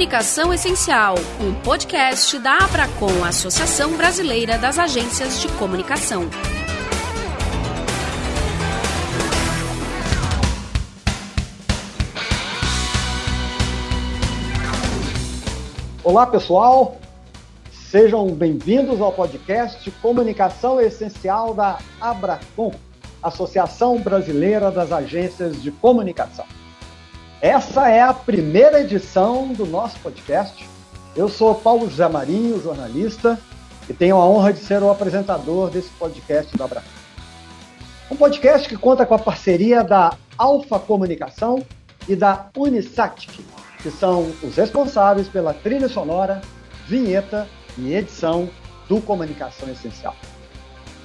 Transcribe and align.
Comunicação 0.00 0.54
Essencial, 0.54 1.14
um 1.38 1.52
podcast 1.52 2.38
da 2.38 2.56
Abracom, 2.56 3.22
Associação 3.22 3.98
Brasileira 3.98 4.56
das 4.56 4.78
Agências 4.78 5.38
de 5.42 5.48
Comunicação. 5.58 6.22
Olá, 16.02 16.26
pessoal. 16.26 16.96
Sejam 17.70 18.28
bem-vindos 18.28 19.02
ao 19.02 19.12
podcast 19.12 19.90
Comunicação 20.00 20.80
Essencial 20.80 21.52
da 21.52 21.78
Abracom, 22.00 22.72
Associação 23.22 23.98
Brasileira 23.98 24.70
das 24.70 24.92
Agências 24.92 25.62
de 25.62 25.70
Comunicação. 25.70 26.46
Essa 27.42 27.88
é 27.88 28.02
a 28.02 28.12
primeira 28.12 28.82
edição 28.82 29.48
do 29.54 29.64
nosso 29.64 29.98
podcast. 30.00 30.68
Eu 31.16 31.26
sou 31.26 31.54
Paulo 31.54 31.88
José 31.88 32.06
Marinho, 32.06 32.60
jornalista, 32.60 33.40
e 33.88 33.94
tenho 33.94 34.16
a 34.16 34.26
honra 34.26 34.52
de 34.52 34.58
ser 34.58 34.82
o 34.82 34.90
apresentador 34.90 35.70
desse 35.70 35.88
podcast 35.92 36.54
do 36.54 36.62
Abraço. 36.62 36.86
Um 38.10 38.16
podcast 38.16 38.68
que 38.68 38.76
conta 38.76 39.06
com 39.06 39.14
a 39.14 39.18
parceria 39.18 39.82
da 39.82 40.12
Alfa 40.36 40.78
Comunicação 40.78 41.64
e 42.06 42.14
da 42.14 42.50
Unisatic, 42.54 43.42
que 43.82 43.90
são 43.90 44.30
os 44.42 44.56
responsáveis 44.56 45.26
pela 45.26 45.54
trilha 45.54 45.88
sonora, 45.88 46.42
vinheta 46.86 47.48
e 47.78 47.94
edição 47.94 48.50
do 48.86 49.00
Comunicação 49.00 49.66
Essencial. 49.70 50.14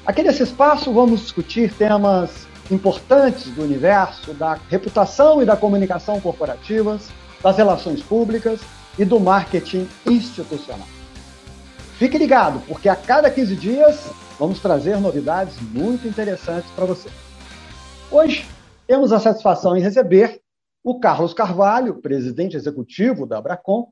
Aqui 0.05 0.21
nesse 0.21 0.43
espaço 0.43 0.91
vamos 0.91 1.21
discutir 1.21 1.73
temas 1.73 2.45
importantes 2.71 3.45
do 3.51 3.63
universo 3.63 4.33
da 4.33 4.55
reputação 4.69 5.41
e 5.41 5.45
da 5.45 5.55
comunicação 5.55 6.19
corporativas, 6.19 7.09
das 7.41 7.57
relações 7.57 8.01
públicas 8.01 8.61
e 8.97 9.05
do 9.05 9.19
marketing 9.19 9.87
institucional. 10.05 10.87
Fique 11.97 12.17
ligado, 12.17 12.61
porque 12.67 12.89
a 12.89 12.95
cada 12.95 13.29
15 13.29 13.55
dias 13.55 14.09
vamos 14.39 14.59
trazer 14.59 14.97
novidades 14.99 15.59
muito 15.61 16.07
interessantes 16.07 16.69
para 16.71 16.85
você. 16.85 17.09
Hoje 18.11 18.45
temos 18.87 19.11
a 19.11 19.19
satisfação 19.19 19.77
em 19.77 19.81
receber 19.81 20.41
o 20.83 20.99
Carlos 20.99 21.33
Carvalho, 21.33 22.01
presidente 22.01 22.55
executivo 22.55 23.25
da 23.25 23.37
Abracom, 23.37 23.89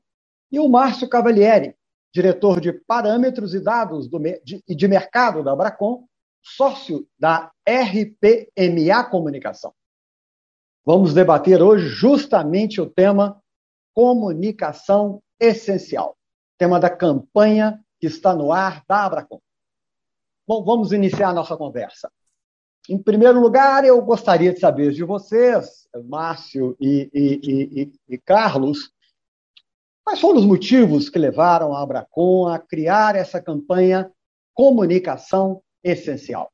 e 0.52 0.60
o 0.60 0.68
Márcio 0.68 1.08
Cavalieri, 1.08 1.74
diretor 2.12 2.60
de 2.60 2.72
parâmetros 2.72 3.54
e 3.54 3.60
dados 3.60 4.06
do, 4.06 4.20
de, 4.44 4.62
de 4.68 4.88
mercado 4.88 5.42
da 5.42 5.52
Abracom, 5.52 6.04
sócio 6.44 7.08
da 7.18 7.50
RPMA 7.66 9.04
Comunicação. 9.10 9.72
Vamos 10.84 11.14
debater 11.14 11.62
hoje 11.62 11.88
justamente 11.88 12.80
o 12.80 12.88
tema 12.88 13.42
comunicação 13.94 15.22
essencial, 15.40 16.16
tema 16.58 16.78
da 16.78 16.90
campanha 16.90 17.82
que 17.98 18.06
está 18.06 18.34
no 18.34 18.52
ar 18.52 18.84
da 18.86 19.04
Abracom. 19.06 19.40
Bom, 20.46 20.62
vamos 20.62 20.92
iniciar 20.92 21.30
a 21.30 21.32
nossa 21.32 21.56
conversa. 21.56 22.12
Em 22.86 23.02
primeiro 23.02 23.40
lugar, 23.40 23.82
eu 23.82 24.00
gostaria 24.02 24.52
de 24.52 24.60
saber 24.60 24.92
de 24.92 25.02
vocês, 25.02 25.88
Márcio 26.04 26.76
e, 26.78 27.08
e, 27.14 27.82
e, 27.82 27.92
e 28.14 28.18
Carlos, 28.18 28.92
quais 30.04 30.20
foram 30.20 30.38
os 30.38 30.44
motivos 30.44 31.08
que 31.08 31.18
levaram 31.18 31.74
a 31.74 31.82
Abracom 31.82 32.46
a 32.46 32.58
criar 32.58 33.16
essa 33.16 33.40
campanha 33.40 34.12
Comunicação 34.52 35.63
essencial. 35.84 36.50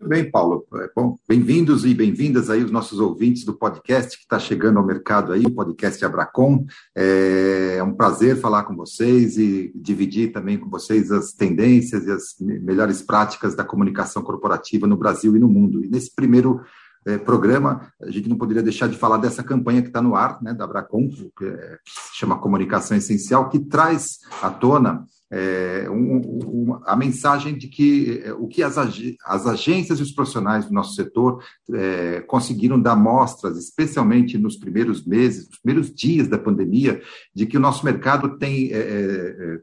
Muito 0.00 0.10
bem, 0.10 0.30
Paulo. 0.30 0.64
É, 0.74 0.90
bom, 0.94 1.16
bem-vindos 1.28 1.84
e 1.84 1.92
bem-vindas 1.92 2.50
aí 2.50 2.62
os 2.62 2.70
nossos 2.70 3.00
ouvintes 3.00 3.44
do 3.44 3.52
podcast 3.52 4.16
que 4.16 4.22
está 4.22 4.38
chegando 4.38 4.78
ao 4.78 4.86
mercado 4.86 5.32
aí, 5.32 5.44
o 5.44 5.50
podcast 5.50 6.04
Abracom. 6.04 6.64
É 6.94 7.82
um 7.82 7.92
prazer 7.92 8.36
falar 8.36 8.62
com 8.62 8.76
vocês 8.76 9.36
e 9.36 9.72
dividir 9.74 10.30
também 10.30 10.56
com 10.56 10.70
vocês 10.70 11.10
as 11.10 11.32
tendências 11.32 12.06
e 12.06 12.12
as 12.12 12.36
melhores 12.38 13.02
práticas 13.02 13.56
da 13.56 13.64
comunicação 13.64 14.22
corporativa 14.22 14.86
no 14.86 14.96
Brasil 14.96 15.34
e 15.36 15.40
no 15.40 15.48
mundo. 15.48 15.84
E 15.84 15.88
nesse 15.88 16.14
primeiro 16.14 16.60
é, 17.04 17.18
programa, 17.18 17.92
a 18.00 18.10
gente 18.10 18.28
não 18.28 18.38
poderia 18.38 18.62
deixar 18.62 18.88
de 18.88 18.96
falar 18.96 19.16
dessa 19.16 19.42
campanha 19.42 19.82
que 19.82 19.88
está 19.88 20.00
no 20.00 20.14
ar, 20.14 20.40
né, 20.40 20.54
da 20.54 20.62
Abracom, 20.62 21.08
que, 21.08 21.44
é, 21.44 21.78
chama 22.14 22.38
Comunicação 22.38 22.96
Essencial, 22.96 23.48
que 23.48 23.58
traz 23.58 24.18
à 24.40 24.48
tona 24.48 25.04
é, 25.30 25.86
um, 25.90 26.16
um, 26.16 26.80
a 26.84 26.96
mensagem 26.96 27.56
de 27.56 27.68
que 27.68 28.22
é, 28.24 28.32
o 28.32 28.48
que 28.48 28.62
as, 28.62 28.78
as, 28.78 29.46
agências 29.46 29.98
e 29.98 30.02
os 30.02 30.12
profissionais 30.12 30.66
do 30.66 30.72
nosso 30.72 30.94
setor 30.94 31.44
é, 31.72 32.20
conseguiram 32.22 32.80
dar 32.80 32.96
mostras, 32.96 33.58
especialmente 33.58 34.38
nos 34.38 34.56
primeiros 34.56 35.04
meses, 35.04 35.48
nos 35.48 35.58
primeiros 35.58 35.94
dias 35.94 36.28
da 36.28 36.38
pandemia, 36.38 37.02
de 37.34 37.46
que 37.46 37.56
o 37.56 37.60
nosso 37.60 37.84
mercado 37.84 38.38
tem 38.38 38.72
é, 38.72 38.78
é 38.78 39.60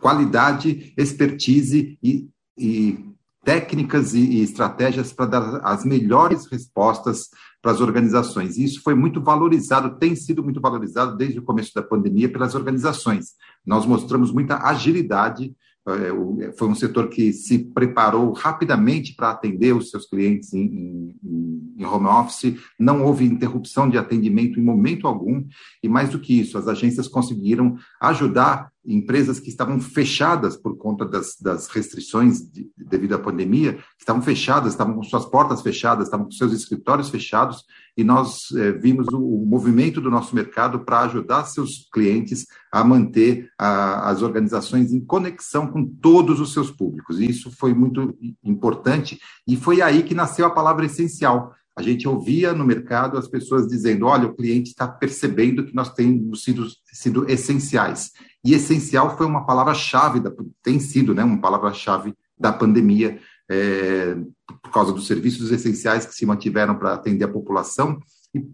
qualidade, 0.00 0.92
expertise 0.96 1.98
e, 2.00 2.28
e 2.56 3.08
técnicas 3.44 4.14
e, 4.14 4.20
e 4.20 4.42
estratégias 4.42 5.12
para 5.12 5.26
dar 5.26 5.60
as 5.64 5.84
melhores 5.84 6.46
respostas 6.46 7.30
para 7.60 7.72
as 7.72 7.80
organizações. 7.80 8.56
E 8.56 8.64
isso 8.64 8.82
foi 8.82 8.94
muito 8.94 9.20
valorizado, 9.20 9.98
tem 9.98 10.14
sido 10.14 10.42
muito 10.42 10.60
valorizado 10.60 11.16
desde 11.16 11.38
o 11.38 11.42
começo 11.42 11.74
da 11.74 11.82
pandemia 11.82 12.30
pelas 12.30 12.54
organizações. 12.54 13.34
Nós 13.66 13.84
mostramos 13.84 14.32
muita 14.32 14.58
agilidade 14.58 15.54
é, 15.88 16.52
foi 16.52 16.68
um 16.68 16.74
setor 16.74 17.08
que 17.08 17.32
se 17.32 17.58
preparou 17.58 18.32
rapidamente 18.32 19.14
para 19.14 19.30
atender 19.30 19.74
os 19.74 19.90
seus 19.90 20.06
clientes 20.06 20.52
em, 20.52 21.14
em, 21.24 21.74
em, 21.78 21.84
home 21.84 22.06
office, 22.06 22.56
não 22.78 23.02
houve 23.02 23.24
interrupção 23.24 23.88
de 23.88 23.96
atendimento 23.96 24.60
em 24.60 24.62
momento 24.62 25.06
algum, 25.06 25.42
e 25.82 25.88
mais 25.88 26.10
do 26.10 26.18
que 26.18 26.38
isso, 26.38 26.58
as 26.58 26.68
agências 26.68 27.08
conseguiram 27.08 27.76
ajudar 28.02 28.70
empresas 28.88 29.38
que 29.38 29.50
estavam 29.50 29.78
fechadas 29.80 30.56
por 30.56 30.76
conta 30.76 31.04
das, 31.04 31.36
das 31.40 31.68
restrições 31.68 32.40
de, 32.40 32.70
devido 32.76 33.14
à 33.14 33.18
pandemia, 33.18 33.74
que 33.74 34.00
estavam 34.00 34.22
fechadas, 34.22 34.72
estavam 34.72 34.94
com 34.94 35.02
suas 35.02 35.26
portas 35.26 35.60
fechadas, 35.60 36.06
estavam 36.06 36.26
com 36.26 36.32
seus 36.32 36.52
escritórios 36.52 37.10
fechados, 37.10 37.64
e 37.96 38.02
nós 38.02 38.50
é, 38.56 38.72
vimos 38.72 39.06
o, 39.08 39.18
o, 39.18 39.46
movimento 39.46 40.00
do 40.00 40.10
nosso 40.10 40.34
mercado 40.34 40.84
para 40.84 41.00
ajudar 41.00 41.44
seus 41.44 41.88
clientes 41.92 42.46
a 42.72 42.82
manter 42.82 43.50
a, 43.58 44.08
as 44.08 44.22
organizações 44.22 44.92
em 44.92 45.04
conexão 45.04 45.66
com 45.66 45.84
todos 45.84 46.40
os 46.40 46.52
seus 46.52 46.70
públicos. 46.70 47.20
E 47.20 47.28
isso 47.28 47.50
foi 47.50 47.74
muito 47.74 48.16
importante, 48.42 49.18
e 49.46 49.56
foi 49.56 49.82
aí 49.82 50.02
que 50.02 50.14
nasceu 50.14 50.46
a 50.46 50.50
palavra 50.50 50.86
essencial. 50.86 51.52
A 51.78 51.82
gente 51.82 52.08
ouvia 52.08 52.52
no 52.52 52.64
mercado 52.64 53.16
as 53.16 53.28
pessoas 53.28 53.68
dizendo: 53.68 54.06
olha, 54.06 54.26
o 54.26 54.34
cliente 54.34 54.70
está 54.70 54.88
percebendo 54.88 55.64
que 55.64 55.72
nós 55.72 55.94
temos 55.94 56.42
sido, 56.42 56.66
sido 56.92 57.30
essenciais. 57.30 58.10
E 58.44 58.54
essencial 58.54 59.16
foi 59.16 59.26
uma 59.26 59.44
palavra-chave, 59.44 60.22
tem 60.62 60.78
sido 60.78 61.14
né, 61.14 61.24
uma 61.24 61.40
palavra-chave 61.40 62.14
da 62.38 62.52
pandemia, 62.52 63.20
é, 63.50 64.14
por 64.62 64.70
causa 64.72 64.92
dos 64.92 65.06
serviços 65.06 65.50
essenciais 65.50 66.06
que 66.06 66.14
se 66.14 66.26
mantiveram 66.26 66.76
para 66.76 66.94
atender 66.94 67.24
a 67.24 67.32
população 67.32 67.98
e, 68.34 68.50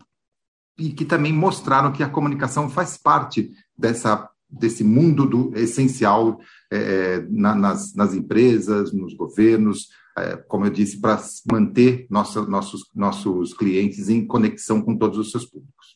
e, 0.79 0.93
que 0.93 1.05
também 1.05 1.33
mostraram 1.33 1.93
que 1.93 2.03
a 2.03 2.09
comunicação 2.09 2.71
faz 2.71 2.97
parte 2.97 3.51
dessa, 3.77 4.29
desse 4.49 4.85
mundo 4.85 5.27
do 5.27 5.53
essencial 5.57 6.41
é, 6.73 7.21
na, 7.29 7.55
nas, 7.55 7.95
nas 7.95 8.15
empresas, 8.15 8.93
nos 8.93 9.15
governos, 9.15 9.89
é, 10.17 10.37
como 10.37 10.65
eu 10.65 10.71
disse, 10.71 11.01
para 11.01 11.21
manter 11.51 12.07
nossa, 12.09 12.43
nossos, 12.47 12.89
nossos 12.95 13.53
clientes 13.53 14.09
em 14.09 14.25
conexão 14.25 14.81
com 14.81 14.97
todos 14.97 15.19
os 15.19 15.31
seus 15.31 15.45
públicos. 15.45 15.94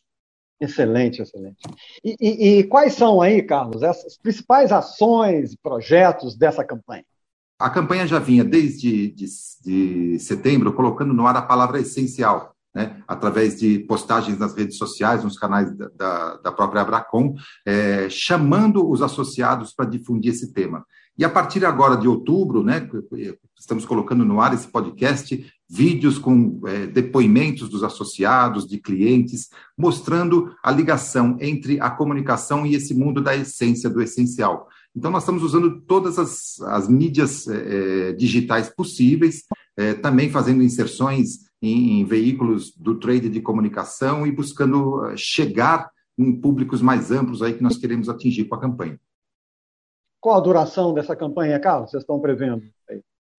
Excelente, 0.61 1.23
excelente. 1.23 1.63
E, 2.05 2.17
e, 2.21 2.59
e, 2.59 2.65
quais 2.65 2.95
são 2.95 3.21
aí, 3.23 3.43
Carlos, 3.43 3.83
as 3.83 4.19
principais 4.19 4.73
ações 4.73 5.53
e 5.53 5.59
projetos 5.59 6.37
dessa 6.37 6.65
campanha? 6.65 7.05
A 7.61 7.71
campanha 7.71 8.07
já 8.07 8.19
vinha 8.19 8.45
desde 8.45 9.09
de, 9.09 9.27
de 9.65 10.19
setembro 10.19 10.73
colocando 10.73 11.15
no 11.15 11.27
ar 11.27 11.37
a 11.37 11.43
palavra 11.43 11.81
essencial, 11.81 12.55
né, 12.75 13.03
através 13.07 13.59
de 13.59 13.81
postagens 13.81 14.39
nas 14.39 14.55
redes 14.55 14.77
sociais, 14.77 15.25
nos 15.25 15.39
canais 15.39 15.77
da, 15.77 15.89
da, 15.97 16.37
da 16.37 16.53
própria 16.53 16.83
Abracom, 16.83 17.35
é, 17.67 18.09
chamando 18.09 18.89
os 18.89 19.03
associados 19.03 19.73
para 19.73 19.89
difundir 19.89 20.33
esse 20.33 20.53
tema. 20.53 20.85
E 21.17 21.25
a 21.25 21.29
partir 21.29 21.65
agora 21.65 21.97
de 21.97 22.07
outubro, 22.07 22.63
né, 22.63 22.89
estamos 23.59 23.85
colocando 23.85 24.25
no 24.25 24.41
ar 24.41 24.55
esse 24.55 24.69
podcast, 24.69 25.45
vídeos 25.69 26.19
com 26.19 26.61
é, 26.67 26.87
depoimentos 26.87 27.69
dos 27.69 27.85
associados, 27.85 28.67
de 28.67 28.79
clientes, 28.79 29.51
mostrando 29.77 30.55
a 30.63 30.71
ligação 30.71 31.37
entre 31.41 31.79
a 31.81 31.91
comunicação 31.91 32.65
e 32.65 32.75
esse 32.75 32.95
mundo 32.95 33.21
da 33.21 33.37
essência, 33.37 33.91
do 33.91 34.01
essencial. 34.01 34.69
Então, 34.97 35.11
nós 35.11 35.23
estamos 35.23 35.43
usando 35.43 35.81
todas 35.83 36.19
as, 36.19 36.61
as 36.63 36.89
mídias 36.89 37.47
é, 37.47 38.13
digitais 38.15 38.69
possíveis, 38.71 39.45
é, 39.77 39.95
também 39.95 40.31
fazendo 40.31 40.63
inserções 40.63 41.49
em, 41.61 42.01
em, 42.01 42.05
veículos 42.05 42.75
do 42.75 42.99
trade 42.99 43.29
de 43.29 43.41
comunicação 43.41 44.27
e 44.27 44.33
buscando 44.33 45.13
chegar 45.17 45.91
em 46.17 46.35
públicos 46.35 46.81
mais 46.81 47.13
amplos 47.13 47.43
aí 47.43 47.55
que 47.55 47.63
nós 47.63 47.77
queremos 47.77 48.09
atingir 48.09 48.47
com 48.47 48.55
a 48.55 48.61
campanha. 48.61 48.99
Qual 50.21 50.37
a 50.37 50.41
duração 50.41 50.93
dessa 50.93 51.15
campanha, 51.15 51.61
Carlos? 51.61 51.91
Vocês 51.91 52.03
estão 52.03 52.19
prevendo? 52.19 52.63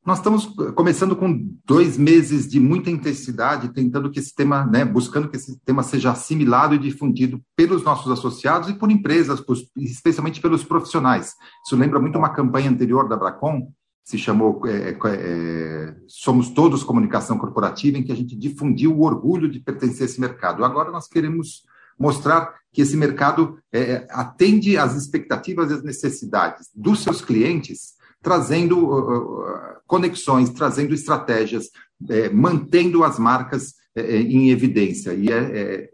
Nós 0.10 0.18
estamos 0.18 0.48
começando 0.74 1.16
com 1.16 1.56
dois 1.64 1.96
meses 1.96 2.48
de 2.48 2.60
muita 2.60 2.90
intensidade, 2.90 3.72
tentando 3.72 4.10
que 4.10 4.18
esse 4.18 4.34
tema, 4.34 4.66
né, 4.66 4.84
buscando 4.84 5.30
que 5.30 5.38
esse 5.38 5.60
tema 5.60 5.84
seja 5.84 6.10
assimilado 6.10 6.74
e 6.74 6.80
difundido 6.80 7.40
pelos 7.56 7.84
nossos 7.84 8.12
associados 8.12 8.70
e 8.70 8.74
por 8.74 8.90
empresas, 8.90 9.40
por, 9.40 9.56
especialmente 9.78 10.42
pelos 10.42 10.64
profissionais. 10.64 11.36
Isso 11.64 11.76
lembra 11.76 12.00
muito 12.00 12.18
uma 12.18 12.34
campanha 12.34 12.72
anterior 12.72 13.08
da 13.08 13.16
Bracon, 13.16 13.72
se 14.04 14.18
chamou 14.18 14.64
é, 14.66 14.98
é, 15.00 15.96
Somos 16.08 16.50
Todos 16.50 16.82
Comunicação 16.82 17.38
Corporativa, 17.38 18.00
em 18.00 18.04
que 18.04 18.12
a 18.12 18.16
gente 18.16 18.36
difundiu 18.36 18.98
o 18.98 19.04
orgulho 19.04 19.48
de 19.48 19.60
pertencer 19.60 20.02
a 20.02 20.06
esse 20.06 20.20
mercado. 20.20 20.66
Agora 20.66 20.90
nós 20.90 21.08
queremos 21.08 21.62
mostrar 22.00 22.56
que 22.74 22.82
esse 22.82 22.98
mercado 22.98 23.60
é, 23.72 24.08
atende 24.10 24.76
às 24.76 24.96
expectativas 24.96 25.70
e 25.70 25.76
às 25.76 25.84
necessidades 25.84 26.68
dos 26.74 27.04
seus 27.04 27.22
clientes, 27.22 27.99
trazendo 28.22 28.78
uh, 28.78 29.80
conexões, 29.88 30.50
trazendo 30.50 30.94
estratégias, 30.94 31.70
é, 32.10 32.30
mantendo 32.30 33.04
as 33.04 33.18
marcas 33.18 33.74
é, 33.96 34.18
em 34.18 34.52
evidência. 34.52 35.14
E 35.14 35.28
é, 35.32 35.90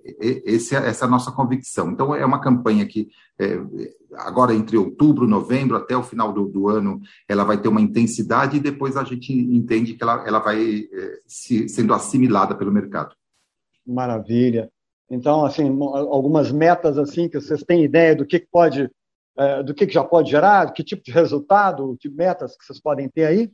esse, 0.46 0.76
essa 0.76 1.06
é 1.06 1.08
a 1.08 1.12
nossa 1.12 1.32
convicção. 1.32 1.92
Então, 1.92 2.14
é 2.14 2.26
uma 2.26 2.42
campanha 2.42 2.86
que, 2.86 3.08
agora 4.14 4.54
entre 4.54 4.78
outubro, 4.78 5.28
novembro, 5.28 5.78
até 5.78 5.96
o 5.96 6.04
final 6.04 6.34
do, 6.34 6.48
do, 6.48 6.68
ano, 6.68 7.02
ela 7.28 7.44
vai 7.44 7.58
ter 7.58 7.68
uma 7.68 7.82
intensidade 7.82 8.58
e 8.58 8.62
depois 8.62 8.98
a 8.98 9.04
gente 9.04 9.32
entende 9.34 9.94
que 9.94 10.04
ela, 10.04 10.28
ela 10.28 10.40
vai 10.40 10.88
se, 11.26 11.68
sendo 11.70 11.94
assimilada 11.94 12.54
pelo 12.56 12.72
mercado. 12.72 13.16
Maravilha. 13.86 14.70
Então, 15.10 15.46
assim, 15.46 15.68
algumas 15.82 16.52
metas 16.52 16.98
assim 16.98 17.30
que 17.30 17.40
vocês 17.40 17.64
têm 17.64 17.84
ideia 17.84 18.16
do 18.16 18.26
que 18.26 18.40
pode, 18.40 18.90
é, 19.38 19.64
do 19.64 19.74
que 19.74 19.90
já 19.90 20.04
pode 20.04 20.32
gerar, 20.32 20.72
que 20.72 20.84
tipo 20.84 21.04
de 21.04 21.12
resultado, 21.12 21.98
de 22.00 22.10
metas 22.10 22.56
que 22.58 22.66
vocês 22.66 22.80
podem 22.80 23.10
ter 23.10 23.26
aí? 23.26 23.52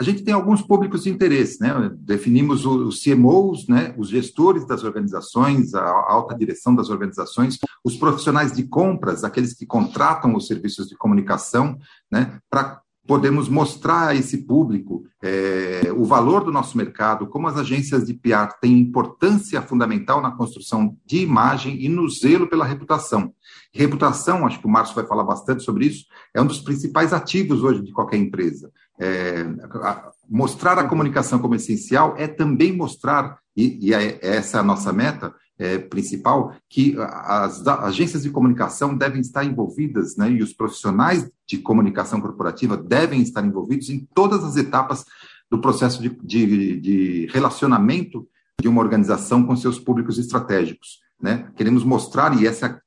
A 0.00 0.04
gente 0.04 0.22
tem 0.22 0.32
alguns 0.32 0.62
públicos 0.62 1.02
de 1.02 1.10
interesse, 1.10 1.60
né? 1.60 1.90
Definimos 1.98 2.64
os 2.64 3.02
CMOs, 3.02 3.66
né? 3.66 3.92
Os 3.98 4.08
gestores 4.08 4.64
das 4.64 4.84
organizações, 4.84 5.74
a 5.74 5.84
alta 5.84 6.36
direção 6.36 6.72
das 6.72 6.88
organizações, 6.88 7.58
os 7.84 7.96
profissionais 7.96 8.52
de 8.52 8.62
compras, 8.62 9.24
aqueles 9.24 9.54
que 9.54 9.66
contratam 9.66 10.36
os 10.36 10.46
serviços 10.46 10.88
de 10.88 10.96
comunicação, 10.96 11.76
né? 12.08 12.38
Para 12.48 12.80
podemos 13.08 13.48
mostrar 13.48 14.08
a 14.08 14.14
esse 14.14 14.44
público 14.44 15.02
é, 15.22 15.90
o 15.96 16.04
valor 16.04 16.44
do 16.44 16.52
nosso 16.52 16.76
mercado, 16.76 17.26
como 17.26 17.48
as 17.48 17.56
agências 17.56 18.04
de 18.04 18.12
PR 18.12 18.52
têm 18.60 18.78
importância 18.78 19.62
fundamental 19.62 20.20
na 20.20 20.30
construção 20.30 20.94
de 21.06 21.22
imagem 21.22 21.82
e 21.82 21.88
no 21.88 22.06
zelo 22.10 22.46
pela 22.46 22.66
reputação. 22.66 23.32
Reputação, 23.72 24.46
acho 24.46 24.60
que 24.60 24.66
o 24.66 24.70
Márcio 24.70 24.94
vai 24.94 25.06
falar 25.06 25.24
bastante 25.24 25.62
sobre 25.62 25.86
isso, 25.86 26.04
é 26.34 26.42
um 26.42 26.46
dos 26.46 26.60
principais 26.60 27.14
ativos 27.14 27.64
hoje 27.64 27.82
de 27.82 27.92
qualquer 27.92 28.18
empresa. 28.18 28.70
É, 29.00 29.40
a, 29.82 30.10
mostrar 30.28 30.78
a 30.78 30.86
comunicação 30.86 31.38
como 31.38 31.54
essencial 31.54 32.14
é 32.18 32.28
também 32.28 32.76
mostrar, 32.76 33.38
e, 33.56 33.88
e 33.88 33.94
é, 33.94 34.18
essa 34.20 34.58
é 34.58 34.60
a 34.60 34.64
nossa 34.64 34.92
meta, 34.92 35.34
é, 35.58 35.78
principal, 35.78 36.54
que 36.68 36.96
as 36.98 37.66
agências 37.66 38.22
de 38.22 38.30
comunicação 38.30 38.96
devem 38.96 39.20
estar 39.20 39.44
envolvidas, 39.44 40.16
né, 40.16 40.30
e 40.30 40.42
os 40.42 40.52
profissionais 40.52 41.28
de 41.46 41.58
comunicação 41.58 42.20
corporativa 42.20 42.76
devem 42.76 43.20
estar 43.20 43.44
envolvidos 43.44 43.90
em 43.90 44.06
todas 44.14 44.44
as 44.44 44.56
etapas 44.56 45.04
do 45.50 45.60
processo 45.60 46.00
de, 46.00 46.10
de, 46.22 46.80
de 46.80 47.26
relacionamento 47.32 48.28
de 48.60 48.68
uma 48.68 48.80
organização 48.80 49.44
com 49.44 49.56
seus 49.56 49.78
públicos 49.78 50.18
estratégicos. 50.18 51.00
Né? 51.20 51.50
Queremos 51.56 51.84
mostrar, 51.84 52.40
e 52.40 52.46
essa, 52.46 52.80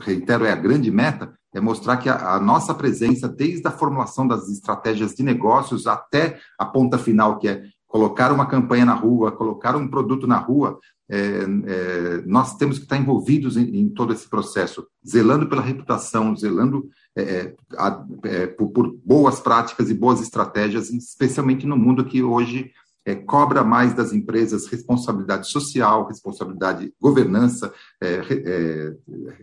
reitero, 0.00 0.44
é 0.44 0.52
a 0.52 0.56
grande 0.56 0.90
meta, 0.90 1.32
é 1.54 1.60
mostrar 1.60 1.96
que 1.96 2.08
a, 2.08 2.34
a, 2.34 2.40
nossa 2.40 2.74
presença, 2.74 3.28
desde 3.28 3.66
a 3.66 3.70
formulação 3.70 4.26
das 4.26 4.48
estratégias 4.48 5.14
de 5.14 5.22
negócios 5.22 5.86
até 5.86 6.38
a 6.58 6.66
ponta 6.66 6.98
final, 6.98 7.38
que 7.38 7.48
é 7.48 7.62
colocar 7.86 8.32
uma 8.32 8.46
campanha 8.46 8.84
na 8.84 8.94
rua, 8.94 9.32
colocar 9.32 9.74
um 9.74 9.88
produto 9.88 10.26
na 10.26 10.36
rua, 10.36 10.78
é, 11.10 11.18
é, 11.18 12.22
nós 12.26 12.56
temos 12.56 12.76
que 12.76 12.84
estar 12.84 12.98
envolvidos 12.98 13.56
em, 13.56 13.64
em, 13.76 13.88
todo 13.88 14.12
esse 14.12 14.28
processo, 14.28 14.86
zelando 15.06 15.48
pela 15.48 15.62
reputação, 15.62 16.36
zelando 16.36 16.88
é, 17.16 17.22
é 17.22 17.54
a, 17.78 18.04
é, 18.24 18.46
por, 18.46 18.70
por, 18.70 18.94
boas 19.04 19.40
práticas 19.40 19.88
e 19.88 19.94
boas 19.94 20.20
estratégias, 20.20 20.90
especialmente 20.90 21.66
no 21.66 21.78
mundo 21.78 22.04
que 22.04 22.22
hoje 22.22 22.70
é, 23.06 23.14
cobra 23.14 23.64
mais 23.64 23.94
das 23.94 24.12
empresas 24.12 24.66
responsabilidade 24.66 25.48
social, 25.48 26.06
responsabilidade 26.06 26.92
governança, 27.00 27.72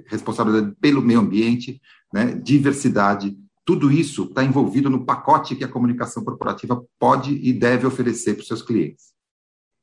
responsabilidade 0.06 0.76
pelo 0.80 1.02
meio 1.02 1.20
ambiente, 1.20 1.82
né, 2.14 2.36
diversidade. 2.36 3.36
Tudo 3.66 3.92
isso 3.92 4.26
está 4.26 4.44
envolvido 4.44 4.88
no 4.88 5.04
pacote 5.04 5.56
que 5.56 5.64
a 5.64 5.68
comunicação 5.68 6.24
corporativa 6.24 6.86
pode 7.00 7.34
e 7.34 7.52
deve 7.52 7.88
oferecer 7.88 8.36
para 8.36 8.42
os 8.42 8.48
seus 8.48 8.62
clientes. 8.62 9.16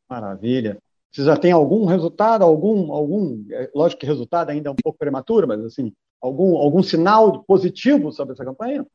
Maravilha. 0.08 0.78
Você 1.12 1.25
já 1.25 1.37
tem 1.37 1.53
algum 1.53 1.85
resultado, 1.85 2.43
algum, 2.43 2.91
algum, 2.93 3.44
é, 3.50 3.70
lógico 3.75 4.00
que 4.00 4.06
resultado 4.06 4.49
ainda 4.49 4.70
é 4.70 4.73
um 4.73 4.76
pouco 4.82 4.99
prematuro, 4.99 5.47
mas 5.47 5.62
assim, 5.62 5.93
algum, 6.20 6.56
algum 6.56 6.82
sinal 6.82 7.44
positivo 7.44 8.11
sobre 8.11 8.32
essa 8.32 8.44
campanha? 8.44 8.87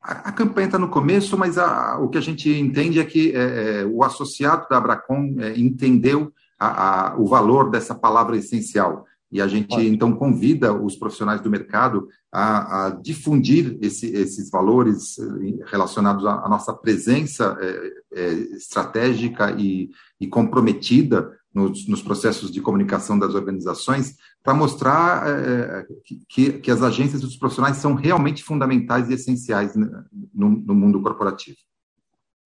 A, 0.00 0.28
a 0.28 0.32
campanha 0.32 0.66
está 0.66 0.78
no 0.78 0.90
começo, 0.90 1.36
mas 1.36 1.58
a, 1.58 1.98
o 1.98 2.08
que 2.08 2.18
a 2.18 2.20
gente 2.20 2.48
entende 2.48 3.00
é 3.00 3.04
que 3.04 3.34
é, 3.34 3.80
é 3.80 3.84
o 3.86 4.04
associado 4.04 4.68
da 4.70 4.76
Abracom 4.76 5.34
é, 5.40 5.58
entendeu 5.58 6.32
a, 6.58 7.16
o 7.18 7.26
valor 7.26 7.70
dessa 7.70 7.94
palavra 7.94 8.36
essencial. 8.36 9.04
E 9.32 9.40
a 9.40 9.48
gente, 9.48 9.74
Ótimo. 9.74 9.92
então, 9.92 10.12
convida 10.14 10.72
os 10.72 10.94
profissionais 10.94 11.40
do 11.40 11.50
mercado 11.50 12.06
a, 12.30 12.86
a 12.86 12.90
difundir 12.90 13.76
esse, 13.82 14.06
esses 14.14 14.48
valores 14.48 15.18
eh, 15.18 15.64
relacionados 15.66 16.24
à, 16.24 16.44
à 16.44 16.48
nossa 16.48 16.72
presença 16.72 17.58
é, 17.60 17.92
é, 18.12 18.28
estratégica 18.54 19.50
e, 19.58 19.90
e 20.20 20.28
comprometida 20.28 21.32
nos, 21.54 21.88
nos, 21.88 22.02
processos 22.02 22.50
de 22.50 22.60
comunicação 22.60 23.18
das 23.18 23.34
organizações, 23.34 24.16
para 24.42 24.52
mostrar 24.52 25.26
é, 25.28 25.86
que, 26.28 26.58
que, 26.58 26.70
as 26.70 26.82
agências 26.82 27.22
e 27.22 27.24
os 27.24 27.36
profissionais 27.36 27.76
são 27.76 27.94
realmente 27.94 28.42
fundamentais 28.42 29.08
e 29.08 29.14
essenciais 29.14 29.74
no, 29.76 30.50
no, 30.50 30.74
mundo 30.74 31.00
corporativo. 31.00 31.56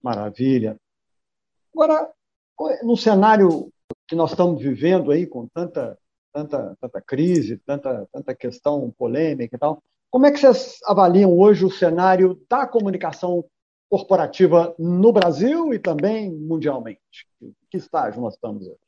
Maravilha. 0.03 0.79
Agora, 1.75 2.11
no 2.83 2.97
cenário 2.97 3.73
que 4.07 4.15
nós 4.15 4.31
estamos 4.31 4.61
vivendo 4.61 5.11
aí, 5.11 5.27
com 5.27 5.47
tanta, 5.49 5.99
tanta, 6.33 6.77
tanta 6.81 7.01
crise, 7.01 7.59
tanta, 7.59 8.07
tanta 8.13 8.35
questão 8.35 8.93
polêmica 8.99 9.57
e 9.57 9.59
tal, 9.59 9.83
como 10.11 10.27
é 10.27 10.31
que 10.31 10.39
vocês 10.39 10.79
avaliam 10.85 11.37
hoje 11.37 11.65
o 11.65 11.71
cenário 11.71 12.41
da 12.49 12.67
comunicação 12.67 13.45
corporativa 13.91 14.75
no 14.79 15.13
Brasil 15.13 15.73
e 15.73 15.79
também 15.79 16.31
mundialmente? 16.31 17.27
Que 17.71 17.77
estágio 17.77 18.21
nós 18.21 18.35
estamos 18.35 18.67
hoje? 18.67 18.88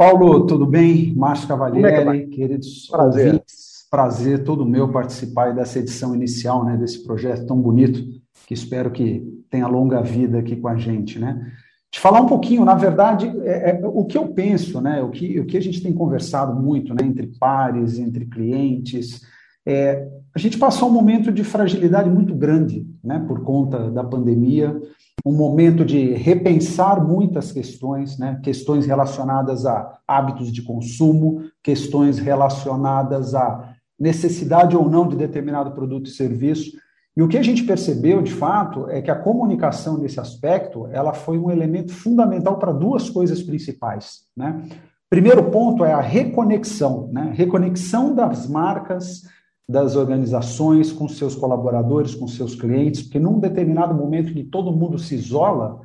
Paulo, 0.00 0.46
tudo 0.46 0.64
bem? 0.64 1.14
Márcio 1.14 1.46
Cavalieri, 1.46 2.20
é 2.22 2.26
queridos 2.28 2.88
prazer. 2.88 3.26
ouvintes, 3.26 3.86
prazer 3.90 4.44
todo 4.44 4.64
meu 4.64 4.90
participar 4.90 5.54
dessa 5.54 5.78
edição 5.78 6.14
inicial, 6.14 6.64
né, 6.64 6.74
desse 6.74 7.04
projeto 7.04 7.44
tão 7.44 7.60
bonito, 7.60 8.02
que 8.46 8.54
espero 8.54 8.90
que 8.90 9.22
tenha 9.50 9.66
longa 9.66 10.00
vida 10.00 10.38
aqui 10.38 10.56
com 10.56 10.68
a 10.68 10.76
gente, 10.78 11.18
né? 11.18 11.52
Te 11.90 12.00
falar 12.00 12.22
um 12.22 12.26
pouquinho, 12.26 12.64
na 12.64 12.74
verdade, 12.74 13.30
é, 13.44 13.72
é, 13.72 13.80
o 13.84 14.06
que 14.06 14.16
eu 14.16 14.28
penso, 14.28 14.80
né, 14.80 15.02
o 15.02 15.10
que, 15.10 15.38
o 15.38 15.44
que 15.44 15.58
a 15.58 15.60
gente 15.60 15.82
tem 15.82 15.92
conversado 15.92 16.58
muito, 16.58 16.94
né, 16.94 17.04
entre 17.04 17.26
pares, 17.38 17.98
entre 17.98 18.24
clientes, 18.24 19.20
é, 19.66 20.08
a 20.34 20.38
gente 20.38 20.56
passou 20.56 20.88
um 20.88 20.92
momento 20.92 21.30
de 21.30 21.44
fragilidade 21.44 22.08
muito 22.08 22.34
grande, 22.34 22.86
né, 23.04 23.22
por 23.28 23.42
conta 23.42 23.90
da 23.90 24.02
pandemia, 24.02 24.80
um 25.24 25.32
momento 25.32 25.84
de 25.84 26.14
repensar 26.14 27.04
muitas 27.04 27.52
questões, 27.52 28.18
né? 28.18 28.40
questões 28.42 28.86
relacionadas 28.86 29.66
a 29.66 29.98
hábitos 30.06 30.52
de 30.52 30.62
consumo, 30.62 31.44
questões 31.62 32.18
relacionadas 32.18 33.34
à 33.34 33.74
necessidade 33.98 34.76
ou 34.76 34.88
não 34.88 35.06
de 35.06 35.16
determinado 35.16 35.72
produto 35.72 36.06
e 36.06 36.10
serviço. 36.10 36.72
E 37.16 37.22
o 37.22 37.28
que 37.28 37.36
a 37.36 37.42
gente 37.42 37.64
percebeu, 37.64 38.22
de 38.22 38.32
fato, 38.32 38.88
é 38.88 39.02
que 39.02 39.10
a 39.10 39.18
comunicação 39.18 39.98
nesse 39.98 40.18
aspecto, 40.18 40.88
ela 40.92 41.12
foi 41.12 41.36
um 41.36 41.50
elemento 41.50 41.92
fundamental 41.92 42.58
para 42.58 42.72
duas 42.72 43.10
coisas 43.10 43.42
principais, 43.42 44.20
né? 44.36 44.62
Primeiro 45.10 45.50
ponto 45.50 45.84
é 45.84 45.92
a 45.92 46.00
reconexão, 46.00 47.10
né? 47.12 47.32
Reconexão 47.34 48.14
das 48.14 48.46
marcas, 48.46 49.22
das 49.70 49.94
organizações 49.94 50.90
com 50.90 51.08
seus 51.08 51.36
colaboradores, 51.36 52.12
com 52.12 52.26
seus 52.26 52.56
clientes, 52.56 53.02
porque 53.02 53.20
num 53.20 53.38
determinado 53.38 53.94
momento 53.94 54.32
que 54.32 54.42
todo 54.42 54.72
mundo 54.72 54.98
se 54.98 55.14
isola, 55.14 55.80